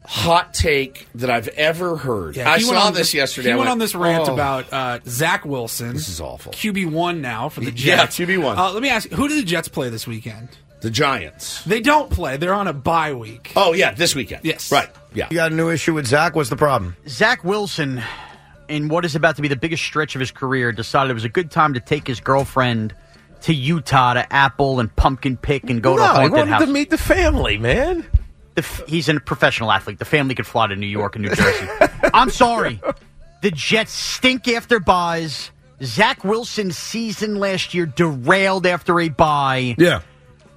[0.05, 2.37] hot take that I've ever heard.
[2.37, 3.49] Yeah, I saw on- this yesterday.
[3.49, 5.93] He I went, went on this rant "Oh." about uh, Zach Wilson.
[5.95, 6.53] This is awful.
[6.53, 7.85] QB one now for the Jets.
[7.87, 8.19] Yeah, Jets.
[8.19, 8.57] QB1.
[8.57, 10.49] Uh, let me ask you, who do the Jets play this weekend?
[10.81, 11.63] The Giants.
[11.65, 12.37] They don't play.
[12.37, 13.53] They're on a bye week.
[13.57, 14.45] Oh yeah, this weekend.
[14.45, 14.71] Yes.
[14.71, 14.89] Right.
[15.15, 15.29] Yeah.
[15.31, 16.35] You got a new issue with Zach?
[16.37, 16.97] What's the problem?
[17.09, 18.03] Zach Wilson,
[18.69, 21.25] in what is about to be the biggest stretch of his career, decided it was
[21.25, 22.95] a good time to take his girlfriend
[23.43, 26.51] to Utah to Apple and pumpkin pick and go to a no, he haunted wanted
[26.53, 26.61] house.
[26.63, 28.05] to meet the family, man.
[28.55, 29.99] The f- he's a professional athlete.
[29.99, 31.67] The family could fly to New York and New Jersey.
[32.15, 32.81] I'm sorry.
[33.43, 35.51] The Jets stink after buys.
[35.83, 39.75] Zach Wilson's season last year derailed after a bye.
[39.79, 40.01] Yeah.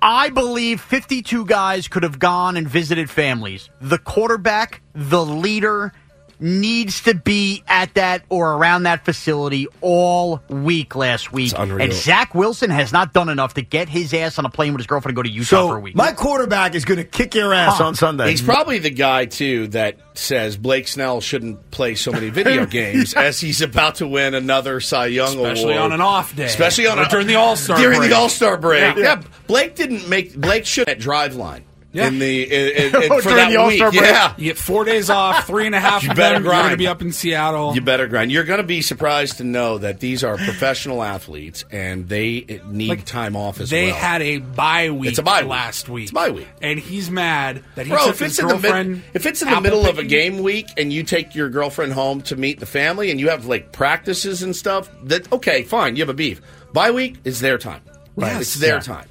[0.02, 3.70] I believe 52 guys could have gone and visited families.
[3.82, 5.92] The quarterback, the leader,
[6.40, 11.54] needs to be at that or around that facility all week last week.
[11.58, 11.82] unreal.
[11.84, 14.80] And Zach Wilson has not done enough to get his ass on a plane with
[14.80, 15.96] his girlfriend and go to Utah for a week.
[15.96, 17.86] my quarterback is going to kick your ass Huh.
[17.88, 18.30] on Sunday.
[18.30, 23.14] He's probably the guy too that says Blake Snell shouldn't play so many video games
[23.14, 26.46] as he's about to win another Cy Young Especially award, on an off day.
[26.46, 28.10] especially on a, during the All-Star during break.
[28.12, 28.98] the All Star break.
[28.98, 29.02] Yeah.
[29.02, 29.22] Yeah.
[29.48, 32.08] Blake didn't make Blake should at Driveline Yeah.
[32.08, 34.00] in the in, in, in- for During that the All-Star week.
[34.00, 34.12] break.
[34.12, 36.44] Yeah, You get four days off, three and a half You better them.
[36.44, 36.78] You're going to grind.
[36.78, 37.74] be up in Seattle.
[37.74, 38.32] You better grind.
[38.32, 42.60] You're going to be surprised to know that these are professional athletes and they eh,
[42.68, 43.94] need Like, time off as they well.
[43.96, 45.50] They had a bye week It's a bye week.
[45.50, 46.04] last week.
[46.04, 46.48] It's bye week.
[46.62, 48.90] And he's mad that he Bro, took if his it's in the girlfriend.
[48.92, 51.50] mid, if it's in the apple middle of a game week and you take your
[51.50, 55.64] girlfriend home to meet the family and you have like practices and stuff, that okay,
[55.64, 56.40] fine, you have a beef.
[56.72, 57.82] Bye week is their time.
[58.16, 58.42] Right, Yes.
[58.42, 58.80] it's their Yeah.
[58.82, 59.08] time.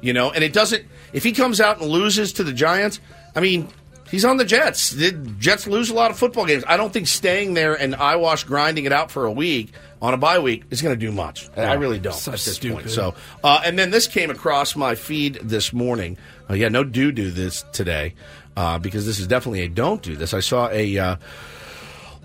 [0.00, 0.84] You know, and it doesn't.
[1.12, 3.00] If he comes out and loses to the Giants,
[3.34, 3.68] I mean,
[4.10, 4.90] he's on the Jets.
[4.90, 6.64] The Jets lose a lot of football games.
[6.66, 10.16] I don't think staying there and eyewash grinding it out for a week on a
[10.16, 11.48] bye week is going to do much.
[11.56, 12.76] I- I really don't So at this stupid.
[12.78, 12.90] point.
[12.90, 16.16] So, uh, and then this came across my feed this morning.
[16.50, 18.14] Uh, yeah, no do do this today
[18.56, 20.34] uh, because this is definitely a don't do this.
[20.34, 21.16] I saw a uh,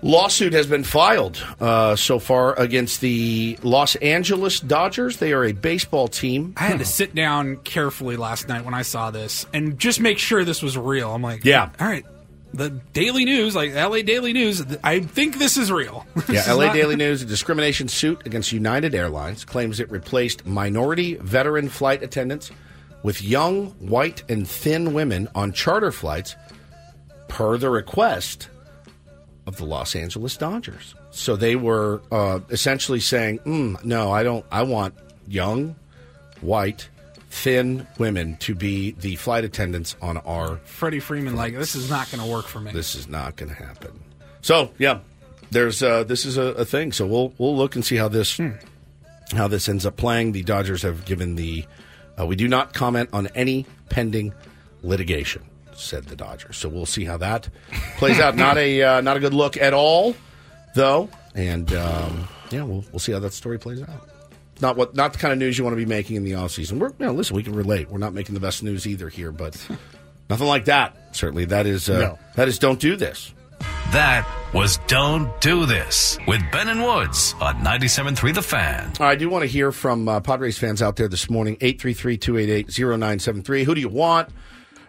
[0.02, 5.16] lawsuit has been filed uh, so far against the Los Angeles Dodgers.
[5.18, 6.54] They are a baseball team.
[6.56, 10.18] I had to sit down carefully last night when I saw this and just make
[10.18, 11.14] sure this was real.
[11.14, 11.70] I'm like, Yeah.
[11.80, 12.04] all right.
[12.54, 16.06] The Daily News, like LA Daily News, th- I think this is real.
[16.14, 19.90] This Yeah, is LA not- Daily News, a discrimination suit against United Airlines claims it
[19.90, 22.50] replaced minority veteran flight attendants
[23.02, 26.36] with young, white, and thin women on charter flights
[27.28, 28.48] per the request
[29.48, 30.94] of the Los Angeles Dodgers.
[31.10, 34.94] So they were uh, essentially saying, mm, no, I don't, I want
[35.26, 35.74] young,
[36.42, 36.88] white,
[37.30, 42.10] thin women to be the flight attendants on our Freddie Freeman, like, this is not
[42.10, 42.72] going to work for me.
[42.72, 43.98] this is not going to happen.
[44.42, 45.00] So yeah,
[45.50, 46.92] there's uh, this is a, a thing.
[46.92, 48.40] So we'll we'll look and see how this
[49.32, 50.32] how this ends up playing.
[50.32, 51.64] The Dodgers have given the
[52.18, 54.32] uh, we do not comment on any pending
[54.82, 55.42] litigation,
[55.78, 56.56] said the Dodgers.
[56.56, 57.48] So we'll see how that
[57.96, 58.36] plays out.
[58.36, 60.14] Not a uh, not a good look at all,
[60.74, 61.08] though.
[61.34, 64.08] And um, yeah, we'll we'll see how that story plays out.
[64.60, 66.50] Not what not the kind of news you want to be making in the off
[66.50, 66.78] season.
[66.78, 67.90] We're you know, listen, we can relate.
[67.90, 69.56] We're not making the best news either here, but
[70.30, 71.16] nothing like that.
[71.16, 72.18] Certainly, that is uh, No.
[72.36, 73.32] that is don't do this.
[73.92, 78.92] That was Don't Do This with Ben and Woods on 97.3 The Fan.
[79.00, 81.56] I do want to hear from uh, Padres fans out there this morning.
[81.56, 83.64] 833-288-0973.
[83.64, 84.28] Who do you want?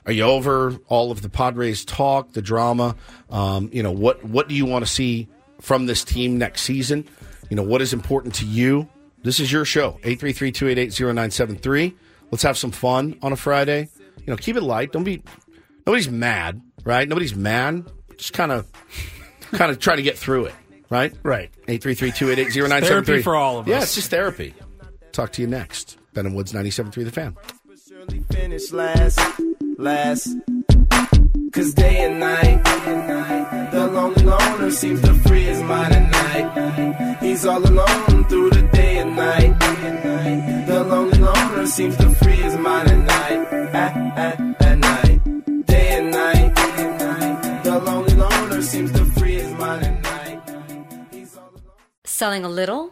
[0.05, 2.95] Are you over all of the Padres talk, the drama?
[3.29, 5.27] Um, you know, what what do you want to see
[5.61, 7.07] from this team next season?
[7.49, 8.87] You know, what is important to you
[9.23, 9.99] This is your show.
[10.03, 11.93] 833-288-0973.
[12.31, 13.89] Let's have some fun on a Friday.
[14.17, 14.91] You know, keep it light.
[14.91, 15.21] Don't be
[15.85, 17.07] nobody's mad, right?
[17.07, 17.85] Nobody's mad.
[18.17, 18.71] Just kind of
[19.51, 20.55] kind of try to get through it,
[20.89, 21.13] right?
[21.23, 21.51] Right.
[21.67, 22.81] 833-288-0973.
[22.87, 23.69] Therapy for all of us.
[23.69, 24.53] Yeah, it's just therapy.
[25.11, 25.97] Talk to you next.
[26.13, 27.35] Ben and Woods 97.3 The Fan.
[29.79, 30.35] Last.
[31.51, 32.63] Cause day and night,
[33.71, 37.17] the lonely loner seems to free his mind at night.
[37.21, 39.57] He's all alone through the day and night.
[40.67, 45.65] The lonely loner seems to free his mind at night, at, at, at night.
[45.65, 51.29] Day and night, the lonely loner seems to free his mind at night.
[52.05, 52.89] Selling a little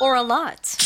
[0.00, 0.85] or a lot?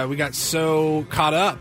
[0.00, 1.58] Uh, we got so caught up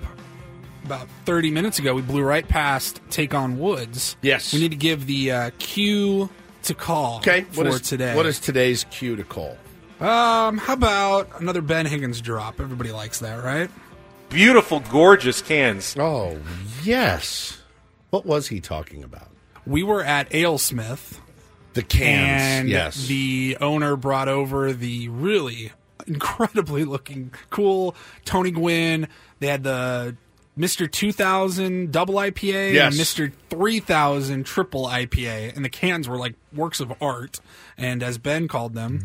[0.86, 1.93] about 30 minutes ago.
[1.93, 4.15] We blew right past Take on Woods.
[4.21, 4.54] Yes.
[4.54, 6.30] We need to give the uh, cue
[6.63, 8.15] to call Okay, for what is today.
[8.15, 9.58] What is today's cue to call?
[9.99, 12.60] Um, how about another Ben Higgins drop?
[12.60, 13.69] Everybody likes that, right?
[14.30, 15.95] Beautiful, gorgeous cans.
[15.97, 16.38] Oh,
[16.84, 17.62] yes.
[18.10, 19.30] What was he talking about?
[19.65, 21.19] We were at Alesmith.
[21.73, 23.08] The cans, and yes.
[23.08, 25.71] the owner brought over the really
[26.10, 27.95] incredibly looking cool
[28.26, 29.08] Tony Gwynn.
[29.39, 30.15] They had the
[30.58, 30.91] Mr.
[30.91, 32.93] 2000 double IPA Yes.
[32.93, 33.32] and Mr.
[33.50, 37.39] 3000 triple IPA, and the cans were like works of art.
[37.78, 39.02] And as Ben called them,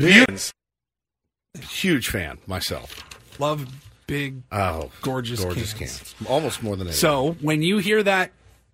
[1.60, 3.00] Huge fan myself.
[3.38, 3.68] love
[4.08, 5.98] big, Oh, gorgeous, gorgeous cans.
[5.98, 6.14] cans.
[6.28, 6.98] Almost more than anything.
[7.00, 8.32] So when you hear that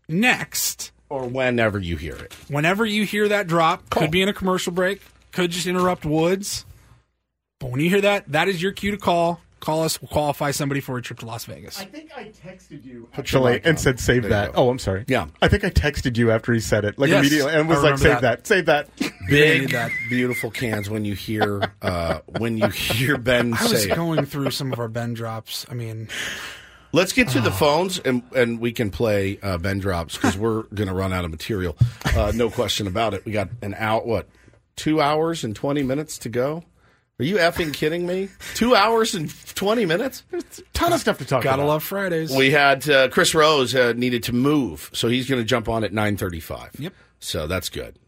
[0.09, 4.33] next, or whenever you hear it, whenever you hear that drop, could be in a
[4.33, 6.64] commercial break, could just interrupt Woods.
[7.61, 9.40] But when you hear that, that is your cue to call.
[9.61, 10.01] Call us.
[10.01, 11.79] We'll qualify somebody for a trip to Las Vegas.
[11.79, 14.53] I think I texted you Put actually mic and said save There that.
[14.55, 15.05] Oh, I'm sorry.
[15.07, 15.27] Yeah.
[15.42, 17.96] I think I texted you after he said it, like Yes, immediately, and was like,
[17.96, 18.44] remember save that.
[18.44, 18.46] that.
[18.46, 18.88] save that.
[19.29, 19.90] big, that.
[20.09, 20.88] beautiful cans.
[20.88, 23.96] When you hear, uh, when you hear Ben say I was say, it.
[23.96, 25.66] going through some of our Ben drops.
[25.70, 26.09] I mean,
[26.92, 30.62] "Let's get to the phones and and we can play uh, Ben drops because we're
[30.75, 31.77] going to run out of material.
[32.16, 33.27] Uh, no question about it.
[33.27, 34.07] We got an out.
[34.07, 34.27] What?
[34.77, 36.64] Two hours and twenty minutes to go.
[37.20, 38.30] Are you effing kidding me?
[38.54, 40.22] Two hours and twenty minutes?
[40.30, 41.51] There's a ton of stuff to talk about.
[41.51, 41.68] gotta about.
[41.68, 42.34] love Fridays.
[42.34, 45.84] We had uh, Chris Rose uh, needed to move, so he's going to jump on
[45.84, 46.70] at nine thirty-five.
[46.78, 46.95] Yep.
[47.18, 47.99] So that's good.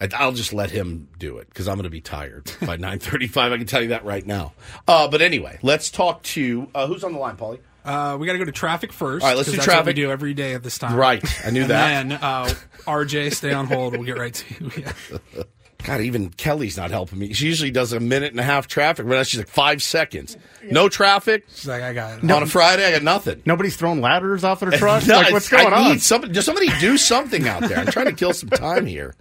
[0.00, 3.00] I- I'll just let him do it because I'm going to be tired by nine
[3.00, 3.50] thirty-five.
[3.50, 4.52] I can tell you that right now.
[4.86, 7.58] Uh, but anyway, let's talk to uh, who's on the line, Paulie.
[7.84, 9.24] uh, we got to go to traffic first.
[9.24, 9.96] All right, let's 'cause do that's what traffic.
[9.96, 10.94] we do every day at this time.
[10.94, 12.08] Right, I knew and that.
[12.08, 12.54] Then uh,
[12.86, 13.94] RJ, stay on hold.
[13.94, 14.70] We'll get right to you.
[15.34, 15.42] Yeah.
[15.86, 17.32] God, even Kelly's not helping me.
[17.32, 20.36] She usually does a minute and a half traffic, but now she's like five seconds.
[20.64, 21.46] No traffic.
[21.54, 22.28] She's like, I got it.
[22.28, 23.40] on a Friday, I got nothing.
[23.46, 25.06] Nobody's throwing ladders off their truck.
[25.06, 25.92] No, like, what's going I on?
[25.92, 27.78] Need somebody, does somebody do something out there?
[27.78, 29.14] I'm trying to kill some time here.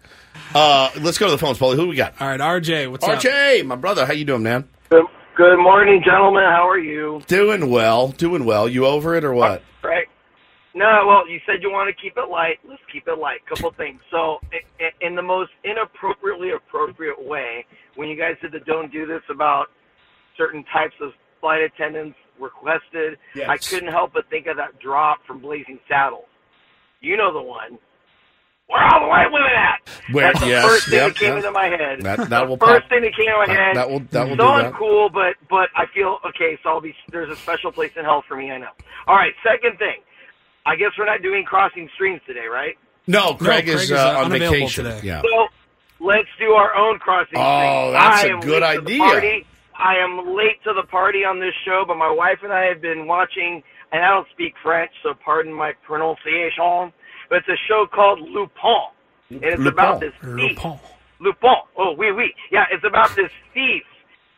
[0.55, 1.75] Uh, let's go to the phones, Paulie.
[1.75, 2.19] Who we got?
[2.19, 3.19] All right, RJ, what's up?
[3.19, 4.07] RJ, my brother.
[4.07, 4.67] How you doing, man?
[4.89, 5.05] Good,
[5.35, 6.45] good morning, gentlemen.
[6.45, 7.21] How are you?
[7.27, 8.07] Doing well.
[8.07, 8.67] Doing well.
[8.67, 9.61] You over it or what?
[9.83, 10.04] Right.
[10.75, 12.59] No, well, you said you want to keep it light.
[12.67, 13.39] Let's keep it light.
[13.47, 14.01] Couple things.
[14.11, 14.39] So,
[15.01, 17.65] in the most inappropriately appropriate way,
[17.95, 19.67] when you guys said the don't do this about
[20.37, 23.47] certain types of flight attendants requested, Yes.
[23.47, 26.25] I couldn't help but think of that drop from Blazing Saddles.
[26.99, 27.79] You know the one.
[28.67, 29.89] Where are all the white women at?
[30.11, 31.37] Where- That's the yes, first thing yep, that came yep.
[31.37, 32.01] into my head.
[32.01, 33.75] That- that will first pop- thing that came into my that- head.
[33.77, 34.73] that will- that will so do that.
[34.73, 36.57] uncool, but but I feel okay.
[36.63, 38.51] So I'll be there's a special place in hell for me.
[38.51, 38.71] I know.
[39.07, 39.33] All right.
[39.43, 40.01] Second thing,
[40.65, 42.75] I guess we're not doing crossing streams today, right?
[43.07, 44.83] No, Craig, is, Craig is, uh, uh, on unavailable vacation.
[44.85, 44.99] today.
[45.03, 45.21] Yeah.
[45.21, 45.47] So
[45.99, 47.37] let's do our own crossing.
[47.37, 47.93] Oh, streams.
[47.93, 48.97] that's I a am good late to the idea.
[48.99, 49.47] party.
[49.77, 52.81] I am late to the party on this show, but my wife and I have
[52.81, 53.61] been watching,
[53.91, 56.93] and I don't speak French, so pardon my pronunciation.
[57.29, 58.89] But it's a show called Lupin,
[59.29, 59.67] and it's Lupin.
[59.67, 60.57] about this thief.
[61.19, 61.55] Lupin.
[61.77, 62.33] Oh, oui, oui.
[62.51, 63.83] Yeah, it's about this thief,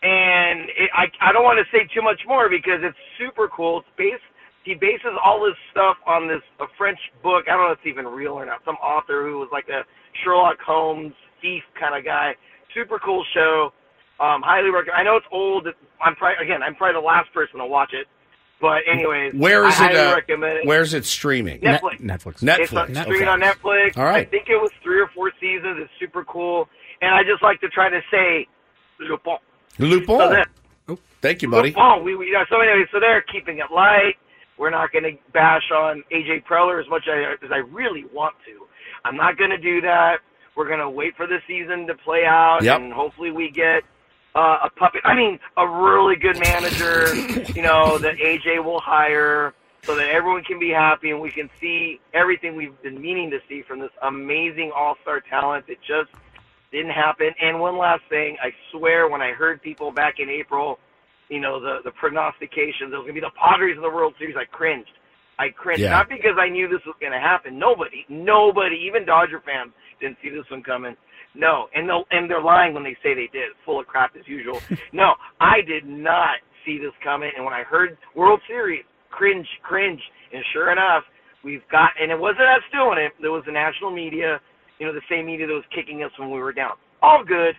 [0.03, 3.79] and it, I I don't want to say too much more because it's super cool.
[3.79, 4.23] It's based.
[4.67, 7.45] He bases all his stuff on this a French book.
[7.47, 8.59] I don't know if it's even real or not.
[8.65, 9.83] Some author who was like a
[10.23, 12.35] Sherlock Holmes thief kind of guy.
[12.73, 13.71] Super cool show.
[14.19, 14.97] Um, highly recommend.
[14.99, 15.67] I know it's old.
[16.03, 16.61] I'm probably again.
[16.61, 18.07] I'm probably the last person to watch it.
[18.59, 19.95] But anyways, Where is I it?
[19.95, 20.65] highly Uh, recommend it.
[20.65, 21.61] where's it streaming?
[21.61, 22.01] Netflix.
[22.01, 22.43] Netflix.
[22.43, 22.59] Netflix.
[22.59, 23.01] It's on, okay.
[23.03, 23.97] streaming on Netflix.
[23.97, 24.27] All right.
[24.27, 25.77] I think it was three or four seasons.
[25.79, 26.67] It's super cool.
[27.01, 28.47] And I just like to try to say
[28.99, 29.37] Lupin.
[29.79, 30.07] Lupin.
[30.19, 31.69] So then, Thank you, buddy.
[31.69, 32.03] Lupin.
[32.03, 34.15] We, we, so anyway, so they're keeping it light.
[34.57, 38.35] We're not going to bash on AJ Preller as much as as I really want
[38.45, 38.65] to.
[39.05, 40.17] I'm not going to do that.
[40.55, 42.79] We're going to wait for the season to play out, Yep.
[42.81, 43.83] and hopefully we get
[44.35, 45.01] uh, a puppet.
[45.05, 47.13] I mean, a really good manager.
[47.55, 49.53] you know that AJ will hire,
[49.83, 53.39] so that everyone can be happy and we can see everything we've been meaning to
[53.47, 56.09] see from this amazing all-star talent that just
[56.71, 57.29] didn't happen.
[57.41, 60.79] And one last thing, I swear, when I heard people back in April,
[61.29, 64.35] you know, the the prognostications, it was gonna be the Padres in the World Series,
[64.37, 64.89] I cringed.
[65.39, 65.91] I cringed Yeah.
[65.91, 67.59] not because I knew this was gonna happen.
[67.59, 70.95] Nobody, nobody, even Dodger fans didn't see this one coming.
[71.35, 73.53] No, and they'll, and they're lying when they say they did.
[73.65, 74.59] Full of crap as usual.
[74.93, 77.29] no, I did not see this coming.
[77.35, 80.01] And when I heard World Series, cringe, cringe.
[80.33, 81.03] And sure enough,
[81.43, 83.13] we've got, and it wasn't us doing it.
[83.21, 84.39] There was the national media,
[84.79, 86.71] you know, the same media that was kicking us when we were down.
[87.03, 87.53] All good,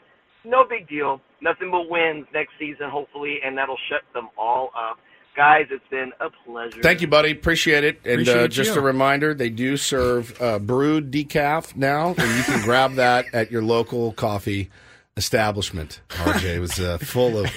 [0.45, 1.21] no big deal.
[1.41, 4.99] Nothing but wins next season, hopefully, and that'll shut them all up.
[5.37, 6.83] Guys, it's been a pleasure.
[6.83, 7.31] Thank you, buddy.
[7.31, 8.01] Appreciate it.
[8.05, 8.81] And uh, just you.
[8.81, 13.53] a reminder, they do serve uh, brewed decaf now, and you can grab that at
[13.53, 14.69] your local coffee
[15.17, 16.01] establishment.
[16.09, 17.51] RJ was uh, full of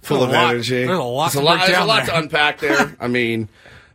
[0.00, 0.86] full of lot- energy.
[0.86, 2.96] there's a lot There's to a lot, there's a lot to unpack there.
[3.00, 3.48] I mean,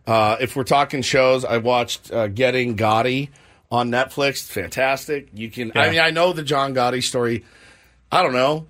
[0.08, 3.30] uh, if we're talking shows, I watched uh, Getting Gotti
[3.70, 4.48] on Netflix.
[4.48, 5.28] Fantastic.
[5.34, 5.74] You can.
[5.76, 7.44] I mean, I know the John Gotti story.
[8.12, 8.68] I don't know.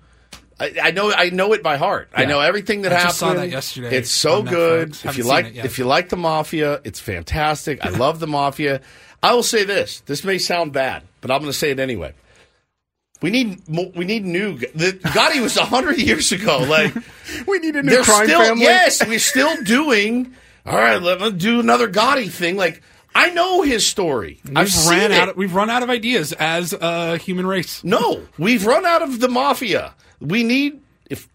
[0.58, 1.12] I, I know.
[1.12, 2.08] I know it by heart.
[2.14, 3.08] I know everything that I happened.
[3.10, 4.96] just saw that yesterday It's so good.
[5.04, 7.84] If you like, if you like the mafia, it's fantastic.
[7.84, 8.80] I love the mafia.
[9.22, 10.00] I will say this.
[10.00, 12.14] This may sound bad, but I'm going to say it anyway.
[13.22, 14.58] We need we need new.
[14.58, 16.58] The Gotti was hundred years ago.
[16.58, 16.94] Like
[17.46, 18.62] we need a new crime still, family.
[18.62, 20.34] Yes, we're still doing.
[20.66, 22.56] All right, let me do another Gotti thing.
[22.56, 22.82] Like
[23.14, 24.40] I know his story.
[24.44, 25.28] We've I've seen ran out.
[25.30, 27.82] Of, we've run out of ideas as a human race.
[27.82, 29.94] No, we've run out of the mafia.
[30.20, 31.28] We need if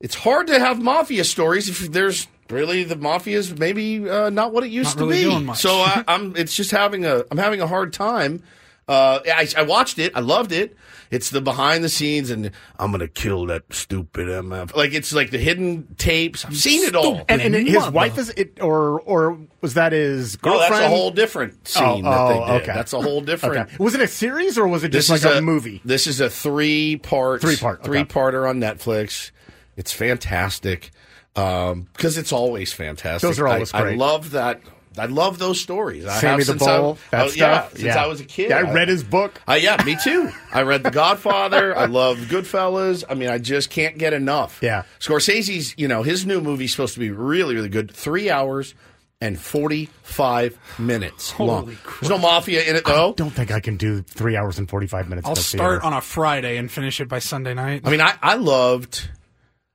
[0.00, 4.52] it's hard to have mafia stories if there's really the mafia is maybe uh, not
[4.52, 5.30] what it used Not really to be.
[5.34, 5.58] doing much.
[5.58, 8.42] So I, I'm it's just having a I'm having a hard time.
[8.88, 10.12] Uh, I, I watched it.
[10.16, 10.76] I loved it.
[11.10, 14.74] It's the behind the scenes, and I'm gonna kill that stupid MF.
[14.74, 16.44] Like it's like the hidden tapes.
[16.44, 17.22] I've seen it all.
[17.28, 20.72] And, and his wife is it, or or was that his No, girlfriend?
[20.74, 22.62] that's a whole different scene Oh, that they oh, did.
[22.62, 22.72] okay.
[22.74, 23.68] That's a whole different.
[23.68, 23.76] Okay.
[23.78, 25.80] Was it a series or was it just This like is a, movie?
[25.84, 27.86] This is a three part, Three part, okay.
[27.86, 29.30] three parter on Netflix.
[29.76, 30.90] It's fantastic
[31.34, 33.28] because it's always fantastic.
[33.28, 34.60] Those are always I, I love that.
[34.98, 36.04] I love those stories.
[36.06, 37.70] I Sammy have the since I- Bull, that oh, yeah, stuff.
[37.72, 38.02] since Yeah.
[38.04, 38.50] I was a kid.
[38.50, 39.40] Yeah, I read his book.
[39.48, 40.30] Uh, yeah, me too.
[40.52, 41.76] I read The Godfather.
[41.76, 43.04] I love Goodfellas.
[43.08, 44.58] I mean, I just can't get enough.
[44.62, 44.82] Yeah.
[45.00, 47.90] Scorsese's, you know, his new movie's supposed to be really, really good.
[47.90, 48.74] Three hours
[49.20, 51.64] and 45 minutes long.
[51.64, 53.10] Holy There's no mafia in it, though.
[53.10, 55.28] I don't think I can do three hours and forty five minutes.
[55.28, 55.84] I'll start theater.
[55.86, 57.82] on a Friday and finish it by Sunday night.
[57.84, 59.08] I mean, I, I loved,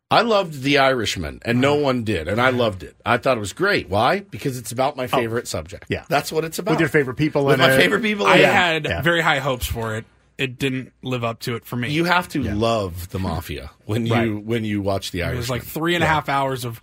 [0.09, 2.95] I loved The Irishman, and no one did, and I loved it.
[3.05, 3.89] I thought it was great.
[3.89, 4.21] Why?
[4.21, 5.85] Because it's about my favorite subject.
[5.89, 6.05] Yeah.
[6.07, 6.71] that's what it's about.
[6.71, 7.77] with your favorite people With in my it.
[7.77, 8.25] favorite people.
[8.25, 8.45] I in it.
[8.53, 9.01] had Yeah.
[9.01, 10.05] very high hopes for it.
[10.37, 11.89] it didn't live up to it for me.
[11.89, 14.43] You have to love the mafia when you Right.
[14.45, 15.35] when you watch the Irishman.
[15.35, 16.79] it was like three and a half hours of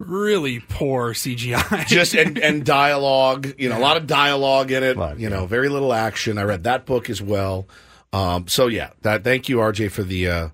[0.00, 1.86] really poor CGI.
[1.86, 4.96] just and, and dialogue, you know, a lot of dialogue in it.
[5.18, 6.38] you know, very little action.
[6.38, 7.68] I read that book as well.
[8.12, 10.48] Um, so yeah, that thank you, RJ, for the uh,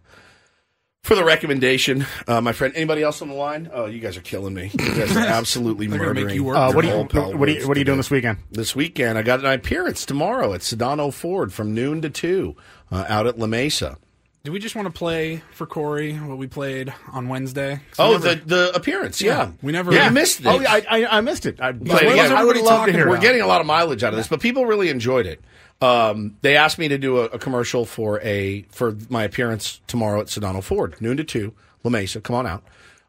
[1.03, 2.75] for the recommendation, uh, my friend.
[2.77, 3.71] Anybody else on the line?
[3.73, 4.71] Oh, you guys are killing me.
[4.79, 6.27] You guys are absolutely murdering.
[6.27, 7.81] make you work Uh, what do you- your whole what- what are you- what are
[7.81, 8.39] you doing this weekend?
[8.51, 12.57] This weekend, I got an appearance tomorrow at Sedano Ford from noon to two
[12.93, 13.97] uh, out at La Mesa.
[14.45, 17.81] Do we just want to play for Corey what we played on Wednesday?
[17.99, 19.51] Oh, never- the the appearance, yeah.
[19.63, 19.93] we never.
[19.93, 20.47] Yeah, you missed it.
[20.47, 21.61] Oh, yeah, I, I, I missed it.
[21.61, 23.21] I, Play it I- would love to hear We're it.
[23.23, 25.41] getting a lot of mileage out of this, but people really enjoyed it.
[25.81, 30.21] Um, they asked me to do a, a commercial for a for my appearance tomorrow
[30.21, 31.55] at Sedano Ford, noon to two,
[31.85, 32.21] La Mesa.
[32.21, 32.65] Come on out.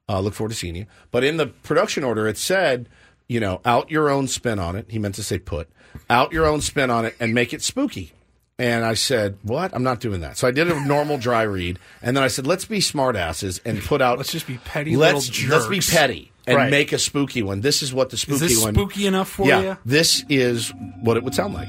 [0.08, 0.86] Uh, look forward to seeing you.
[1.12, 2.88] But in the production order, it said,
[3.28, 4.86] you know, out your own spin on it.
[4.90, 5.68] He meant to say put
[6.10, 8.14] out your own spin on it and make it spooky.
[8.60, 9.74] And I said, "What?
[9.74, 12.46] I'm not doing that." So I did a normal dry read, and then I said,
[12.46, 14.18] "Let's be smartasses and put out.
[14.18, 16.70] Let's just be petty Let's let's be petty and Right.
[16.70, 17.62] make a spooky one.
[17.62, 18.74] This is what the spooky is this one.
[18.74, 19.78] spooky enough for yeah, you?
[19.86, 21.68] this is what it would sound like.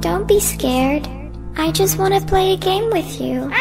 [0.00, 1.08] Don't be scared.
[1.56, 3.50] I just want to play a game with you.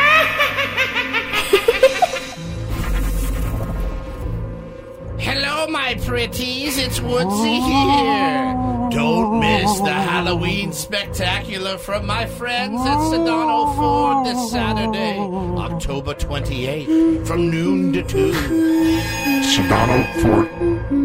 [5.19, 6.77] Hello, my pretties.
[6.77, 8.53] It's Woodsy here.
[8.91, 17.25] Don't miss the Halloween spectacular from my friends at Sedano Ford this Saturday, October 28th,
[17.27, 19.26] from noon to 2.
[19.43, 20.47] Sedano Ford.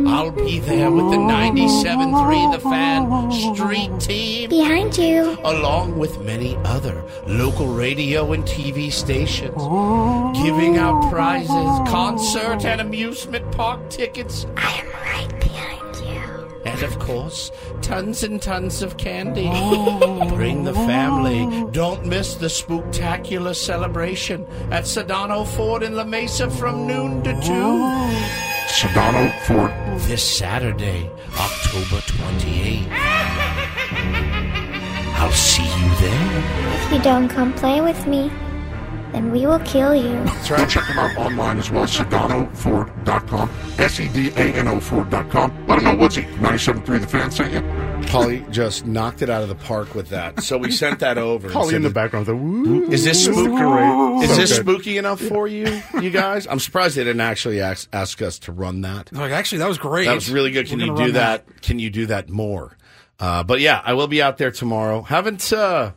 [0.09, 4.51] I'll be there with the 97.3 The Fan Street Team.
[4.51, 5.39] Behind you.
[5.45, 9.57] Along with many other local radio and TV stations,
[10.43, 11.49] giving out prizes,
[11.89, 14.47] concert and amusement park tickets.
[14.57, 15.72] I am right behind you.
[16.65, 17.51] And of course,
[17.81, 19.49] tons and tons of candy.
[19.53, 20.29] Oh.
[20.29, 21.47] Bring the family.
[21.51, 21.71] Oh.
[21.71, 27.39] Don't miss the spooktacular celebration at Sedano Ford in La Mesa from noon to 2.
[28.69, 29.73] Sedano Ford.
[30.09, 32.89] This Saturday, October 28th.
[35.23, 36.85] I'll see you there.
[36.87, 38.31] If you don't come play with me,
[39.13, 40.13] then we will kill you.
[40.25, 40.69] That's right.
[40.69, 43.51] Check them out online as well, sedanoford.com.
[43.79, 45.67] S-E-D-A-N-O Ford.com.
[45.67, 47.61] Let them know what's Woodsy, 97.3 The Fan sent you.
[48.09, 50.43] Paulie just knocked it out of the park with that.
[50.43, 51.47] So we sent that over.
[51.47, 52.27] and Paulie in the background.
[52.27, 54.25] The, woo, Is this is spooky?
[54.25, 54.61] Is So this good.
[54.63, 56.47] spooky enough for you, you guys?
[56.47, 59.13] I'm surprised they didn't actually ask, ask us to run that.
[59.13, 60.07] Like, actually, that was great.
[60.07, 60.67] That was really good.
[60.67, 61.63] Can We're you do run that?
[61.63, 62.77] Can you do that more?
[63.21, 65.03] Uh, but yeah, I will be out there tomorrow.
[65.03, 65.93] Haven't uh,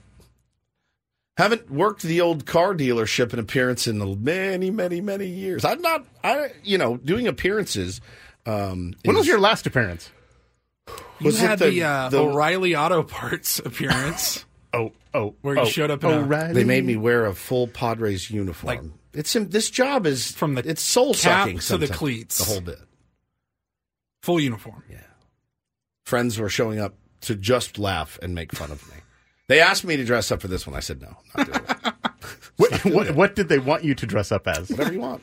[1.37, 5.65] haven't worked the old car dealership an appearance in many, many, many years.
[5.65, 6.05] I'm not.
[6.23, 8.01] I you know doing appearances.
[8.45, 10.09] Um, When was your last appearance?
[11.19, 14.45] You Was it had the- the, uh, the- O'Reilly Auto Parts appearance.
[14.73, 17.67] oh, oh, where you Oh, showed up in a They made me wear a full
[17.67, 18.93] Padres uniform.
[19.13, 22.37] it's this job is from the it's soul sucking to the cleats.
[22.37, 22.79] the whole bit.
[24.21, 24.83] full uniform.
[24.91, 24.97] Yeah,
[26.05, 28.97] friends were showing up to just laugh and make fun of me.
[29.47, 30.75] They asked me to dress up for this one.
[30.75, 31.93] I said no, not doing it.
[32.57, 34.69] What, what, what did they want you to dress up as?
[34.69, 35.21] Whatever you want.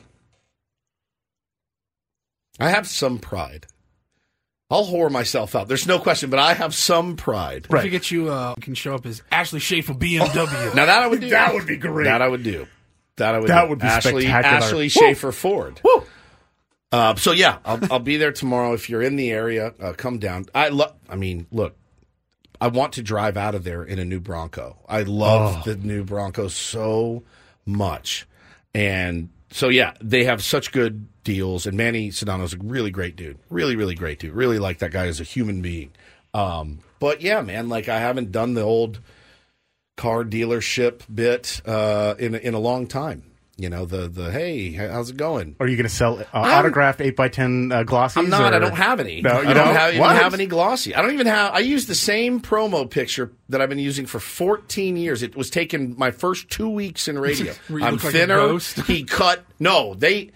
[2.59, 3.65] I have some pride.
[4.69, 5.67] I'll whore myself out.
[5.67, 7.67] There's no question, but I have some pride.
[7.69, 10.75] If you get you, uh, can show up as Ashley Schaefer BMW.
[10.75, 11.29] Now that I would do.
[11.29, 12.05] That would be great.
[12.05, 12.67] That I would do.
[13.17, 13.49] That I would.
[13.49, 13.69] That do.
[13.69, 14.57] would be Ashley, spectacular.
[14.57, 14.89] Ashley Woo!
[14.89, 15.81] Schaefer Ford.
[16.91, 18.73] Uh, so yeah, I'll, I'll be there tomorrow.
[18.73, 20.45] If you're in the area, uh, come down.
[20.53, 20.95] I love.
[21.09, 21.75] I mean, look,
[22.63, 24.77] I want to drive out of there in a new Bronco.
[24.87, 25.71] I love Oh.
[25.71, 27.23] the new Bronco so
[27.65, 28.25] much,
[28.73, 31.65] and so yeah, they have such good deals.
[31.65, 33.37] And Manny Sedano's a really great dude.
[33.49, 34.33] Really, really great dude.
[34.33, 35.91] Really like that guy as a human being.
[36.33, 38.99] Um, but yeah, man, like I haven't done the old
[39.97, 43.23] car dealership bit uh, in in a long time.
[43.55, 45.55] You know the the hey, how's it going?
[45.59, 48.17] Are you going to sell uh, autographed eight x ten uh, glossies?
[48.17, 48.51] I'm not.
[48.51, 49.21] or- I don't have any.
[49.21, 49.75] No, you I don't don't?
[49.75, 50.95] have, even have any glossy.
[50.95, 51.53] I don't even have.
[51.53, 55.21] I use the same promo picture that I've been using for 14 years.
[55.21, 57.53] It was taken my first two weeks in radio.
[57.69, 58.57] I'm look like thinner.
[58.87, 59.45] he cut.
[59.59, 60.31] No, they.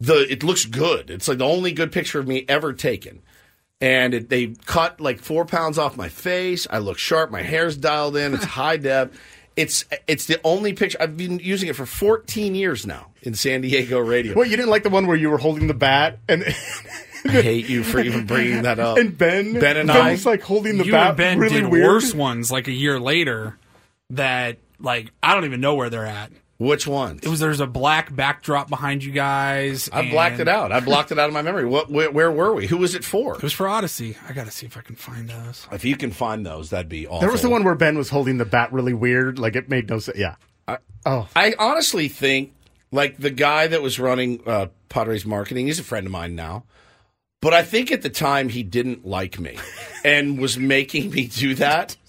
[0.00, 1.10] The it looks good.
[1.10, 3.22] It's like the only good picture of me ever taken.
[3.82, 6.66] And it, they cut like four pounds off my face.
[6.70, 7.30] I look sharp.
[7.30, 8.32] My hair's dialed in.
[8.32, 9.10] It's high def.
[9.56, 13.60] It's it's the only picture I've been using it for 14 years now in San
[13.60, 14.34] Diego radio.
[14.34, 17.68] Well, you didn't like the one where you were holding the bat and I hate
[17.68, 18.98] you for even bringing that up.
[18.98, 21.60] and Ben Ben and Ben I was like holding the you bat and Ben really
[21.60, 21.86] did weird.
[21.86, 23.56] worse ones like a year later
[24.10, 26.32] that like I don't even know where they're at.
[26.58, 27.18] Which one?
[27.22, 29.88] It was there's a black backdrop behind you guys.
[29.92, 30.70] I blacked it out.
[30.70, 31.66] I blocked it out of my memory.
[31.66, 31.90] What?
[31.90, 32.68] Where, where were we?
[32.68, 33.34] Who was it for?
[33.34, 34.16] It was for Odyssey.
[34.28, 35.66] I got to see if I can find those.
[35.72, 37.20] If you can find those, that'd be awesome.
[37.20, 39.38] There was the one where Ben was holding the bat really weird.
[39.38, 40.16] Like it made no sense.
[40.16, 40.36] Yeah.
[40.68, 42.54] I, oh, I honestly think
[42.92, 45.66] like the guy that was running uh, Padres marketing.
[45.66, 46.64] He's a friend of mine now,
[47.42, 49.58] but I think at the time he didn't like me
[50.04, 51.96] and was making me do that.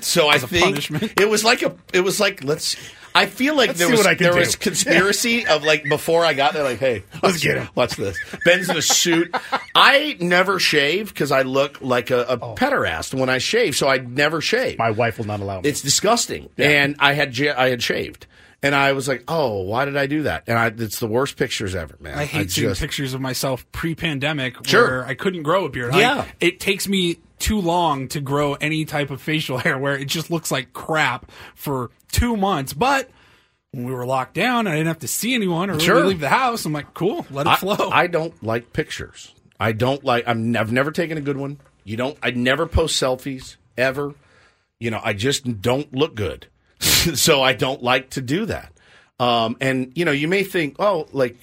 [0.00, 1.20] So I think punishment?
[1.20, 1.76] it was like a.
[1.92, 2.76] It was like let's.
[3.16, 4.38] I feel like Let's there was what there do.
[4.38, 4.56] was
[4.90, 6.62] conspiracy of like before I got there.
[6.62, 7.68] Like, hey, Let's get him.
[7.74, 8.16] Watch this.
[8.44, 9.34] Ben's in a suit.
[9.74, 12.54] I never shave because I look like a, a Oh.
[12.54, 13.74] pederast when I shave.
[13.76, 14.78] So I never shave.
[14.78, 15.68] my wife will not allow me.
[15.68, 16.50] It's disgusting.
[16.58, 18.26] And I had I had shaved,
[18.62, 20.44] and I was like, oh, why did I do that?
[20.46, 22.18] And I, it's the worst pictures ever, man.
[22.18, 24.82] I hate seeing just- pictures of myself pre-pandemic Sure.
[24.98, 25.94] where I couldn't grow a beard.
[25.94, 26.22] Yeah.
[26.28, 30.06] I, it takes me too long to grow any type of facial hair where it
[30.06, 32.72] just looks like crap for two months.
[32.72, 33.10] But
[33.72, 36.06] when we were locked down, I didn't have to see anyone or really Sure.
[36.06, 36.64] leave the house.
[36.64, 37.90] I'm like, cool, let it I, flow.
[37.90, 39.34] I don't like pictures.
[39.58, 40.24] I don't like.
[40.26, 41.58] I'm, I've never taken a good one.
[41.84, 42.18] You don't.
[42.22, 44.14] I never post selfies ever.
[44.78, 46.46] You know, I just don't look good,
[46.80, 48.72] so I don't like to do that.
[49.18, 51.36] Um, and you know, you may think, oh, like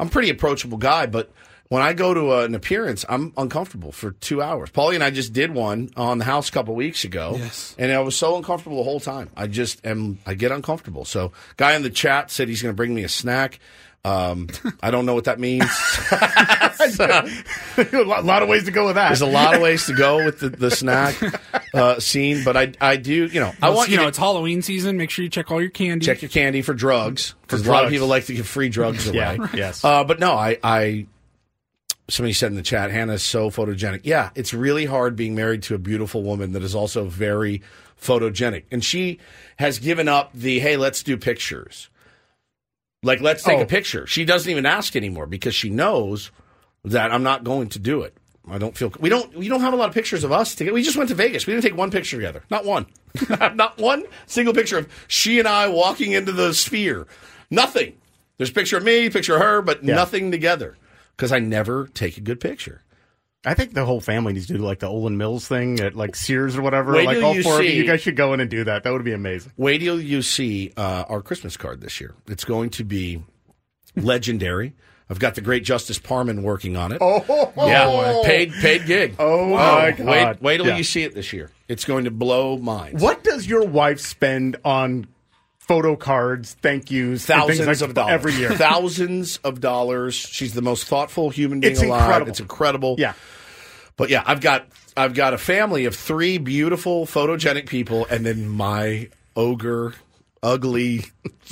[0.00, 1.30] I'm a pretty approachable guy, but
[1.68, 4.70] when I go to an appearance, I'm uncomfortable for two hours.
[4.70, 7.74] Paulie and I just did one on the house a couple weeks ago, Yes.
[7.78, 9.30] and I was so uncomfortable the whole time.
[9.36, 10.18] I just am.
[10.26, 11.04] I get uncomfortable.
[11.04, 13.58] So, guy in the chat said he's going to bring me a snack.
[14.04, 14.48] Um,
[14.82, 15.64] I don't know what that means.
[16.98, 19.08] a lot, of ways to go with that.
[19.08, 21.16] There's a lot of ways to go with the, the snack
[21.74, 24.18] uh, scene, but I I do you know I Well, want you know, to it's
[24.18, 24.96] Halloween season.
[24.96, 26.06] Make sure you check all your candy.
[26.06, 29.06] check your candy for drugs because a lot of people like to give free drugs
[29.08, 29.16] away.
[29.18, 29.84] Yeah, yes.
[29.84, 31.06] Uh, but no, I I
[32.08, 34.00] somebody said in the chat, Hannah is so photogenic.
[34.04, 37.62] Yeah, it's really hard being married to a beautiful woman that is also very
[38.00, 39.18] photogenic, and she
[39.58, 41.88] has given up the hey, let's do pictures.
[43.02, 43.62] Like, let's take Oh.
[43.62, 44.06] a picture.
[44.06, 46.30] She doesn't even ask anymore because she knows
[46.84, 48.14] that I'm not going to do it.
[48.50, 50.74] I don't feel we don't we don't have a lot of pictures of us together.
[50.74, 51.46] We just went to Vegas.
[51.46, 52.42] We didn't take one picture together.
[52.50, 52.86] Not one.
[53.28, 57.06] not one single picture of she and I walking into the sphere.
[57.50, 57.94] Nothing.
[58.38, 59.94] There's a picture of me, picture of her, but Yeah.
[59.96, 60.76] nothing together
[61.18, 62.80] because I never take a good picture.
[63.44, 66.14] I think the whole family needs to do like the Olan Mills thing at like
[66.14, 66.92] Sears or whatever.
[66.92, 68.84] Wait like all four of you, you guys should go in and do that.
[68.84, 69.52] That would be amazing.
[69.56, 72.14] Wait till you see uh, our Christmas card this year.
[72.28, 73.22] It's going to be
[73.96, 74.74] legendary.
[75.10, 76.98] I've got the great Justice Parman working on it.
[77.00, 79.16] Oh, yeah, paid paid gig.
[79.18, 80.06] Oh, my God.
[80.06, 80.76] Wait, wait till Yeah.
[80.76, 81.50] you see it this year.
[81.66, 83.02] It's going to blow minds.
[83.02, 85.06] What does your wife spend on
[85.68, 88.50] photo cards, thank yous, Thousands like of dollars every year?
[88.54, 90.14] Thousands of dollars.
[90.16, 92.00] She's the most thoughtful human being It's alive.
[92.02, 92.30] incredible.
[92.30, 92.96] It's incredible.
[92.98, 93.12] Yeah.
[93.96, 94.66] But yeah, I've got
[94.96, 99.94] I've got a family of three beautiful photogenic people, and then my ogre,
[100.42, 101.04] ugly,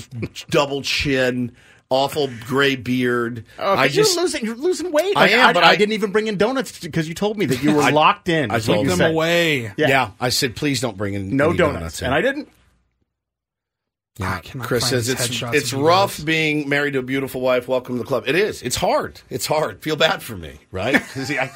[0.50, 1.52] double chin,
[1.90, 3.44] awful gray beard.
[3.58, 5.16] Oh, I you're just losing, you're losing weight.
[5.16, 7.46] I Like, am, but I, I- didn't even bring in donuts because you told me
[7.46, 8.50] that you were I- locked in.
[8.50, 9.10] I is what told you them said.
[9.10, 9.72] away.
[9.76, 10.10] yeah.
[10.20, 12.06] I said please don't bring in No donuts, in.
[12.06, 12.48] and I didn't.
[14.18, 17.68] Yeah, Chris says it's it's rough being married to a beautiful wife.
[17.68, 18.24] Welcome to the club.
[18.26, 18.62] It is.
[18.62, 19.20] It's hard.
[19.28, 19.82] It's hard.
[19.82, 21.02] Feel bad for me, right?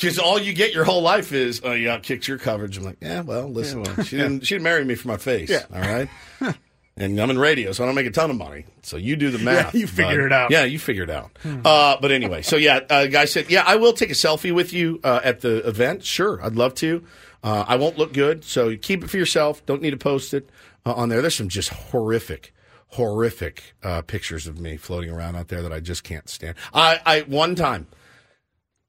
[0.00, 2.78] Because all you get your whole life is, oh, yeah, kicked your coverage.
[2.78, 4.22] I'm like, yeah, well, listen, Yeah, well, she yeah.
[4.22, 5.50] didn't she didn't marry me for my face.
[5.50, 5.66] Yeah.
[5.70, 6.08] All right.
[6.96, 8.64] and I'm in radio, so I don't make a ton of money.
[8.82, 9.74] So you do the math.
[9.74, 10.50] you figure it out.
[10.50, 11.32] Yeah, you figure it out.
[11.44, 14.72] Uh, but anyway, so yeah, uh, guy said, yeah, I will take a selfie with
[14.72, 16.02] you uh, at the event.
[16.02, 17.04] Sure, I'd love to.
[17.44, 19.64] Uh, I won't look good, so keep it for yourself.
[19.66, 20.48] Don't need to post it
[20.86, 21.20] uh, on there.
[21.20, 22.54] There's some just horrific,
[22.88, 26.56] horrific uh, pictures of me floating around out there that I just can't stand.
[26.74, 27.86] I, I one time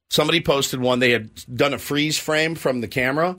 [0.09, 0.99] somebody posted one.
[0.99, 3.37] They had done a freeze frame from the camera.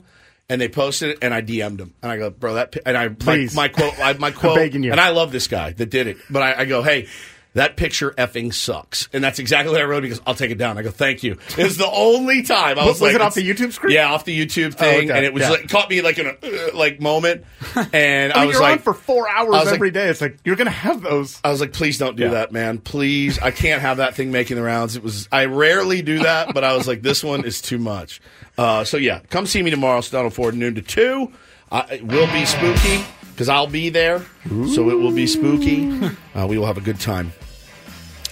[0.49, 3.07] And they posted it, and I DM'd him, and I go, "Bro, that," and I
[3.07, 3.55] my, Please.
[3.55, 4.91] my quote, I, my quote, begging you.
[4.91, 7.07] and I love this guy that did it, but I, I go, "Hey,
[7.53, 10.01] that picture effing sucks," and that's exactly what I wrote.
[10.03, 10.77] Because I'll take it down.
[10.77, 13.47] I go, "Thank you." It's the only time I was, Was, like, it off the
[13.47, 13.93] YouTube screen?
[13.93, 15.17] Yeah, off the YouTube thing, okay.
[15.17, 15.49] and it was Yeah.
[15.51, 17.45] like caught me like in a uh, like moment,
[17.93, 20.07] and I I, was you're like, on for four hours was like- every day.
[20.09, 21.39] It's like you're gonna have those.
[21.43, 22.29] I was like, please don't do Yeah.
[22.31, 22.77] that, man.
[22.79, 23.39] Please.
[23.39, 24.95] I can't have that thing making the rounds.
[24.95, 28.21] It was, I rarely do that, but I was like, this one is too much.
[28.57, 31.31] Uh, so yeah, come see me tomorrow, Sedano Ford, noon to two.
[31.71, 34.23] Uh, it will be spooky because I'll be there.
[34.47, 35.91] So it will be spooky.
[36.35, 37.31] Uh, we will have a good time.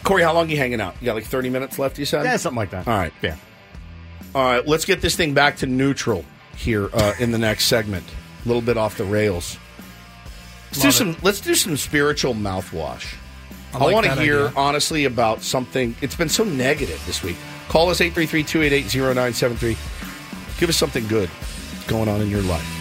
[0.04, 0.96] Corey, how long you hanging out?
[1.00, 2.24] You got like 30 minutes left, you said?
[2.26, 2.88] Yeah, something like that.
[2.88, 3.14] All right.
[3.22, 3.36] Yeah.
[4.34, 6.24] All right, let's get this thing back to neutral
[6.56, 8.06] here uh, in the next segment.
[8.46, 9.58] A little bit off the rails.
[10.72, 11.18] Let's do some.
[11.22, 13.14] Let's do some spiritual mouthwash.
[13.74, 14.54] I I, like want to that hear idea.
[14.58, 15.96] honestly about something.
[16.02, 17.36] It's been so negative this week.
[17.68, 19.78] Call us 833-288-0973.
[20.60, 21.30] Give us something good
[21.88, 22.81] going on in your life.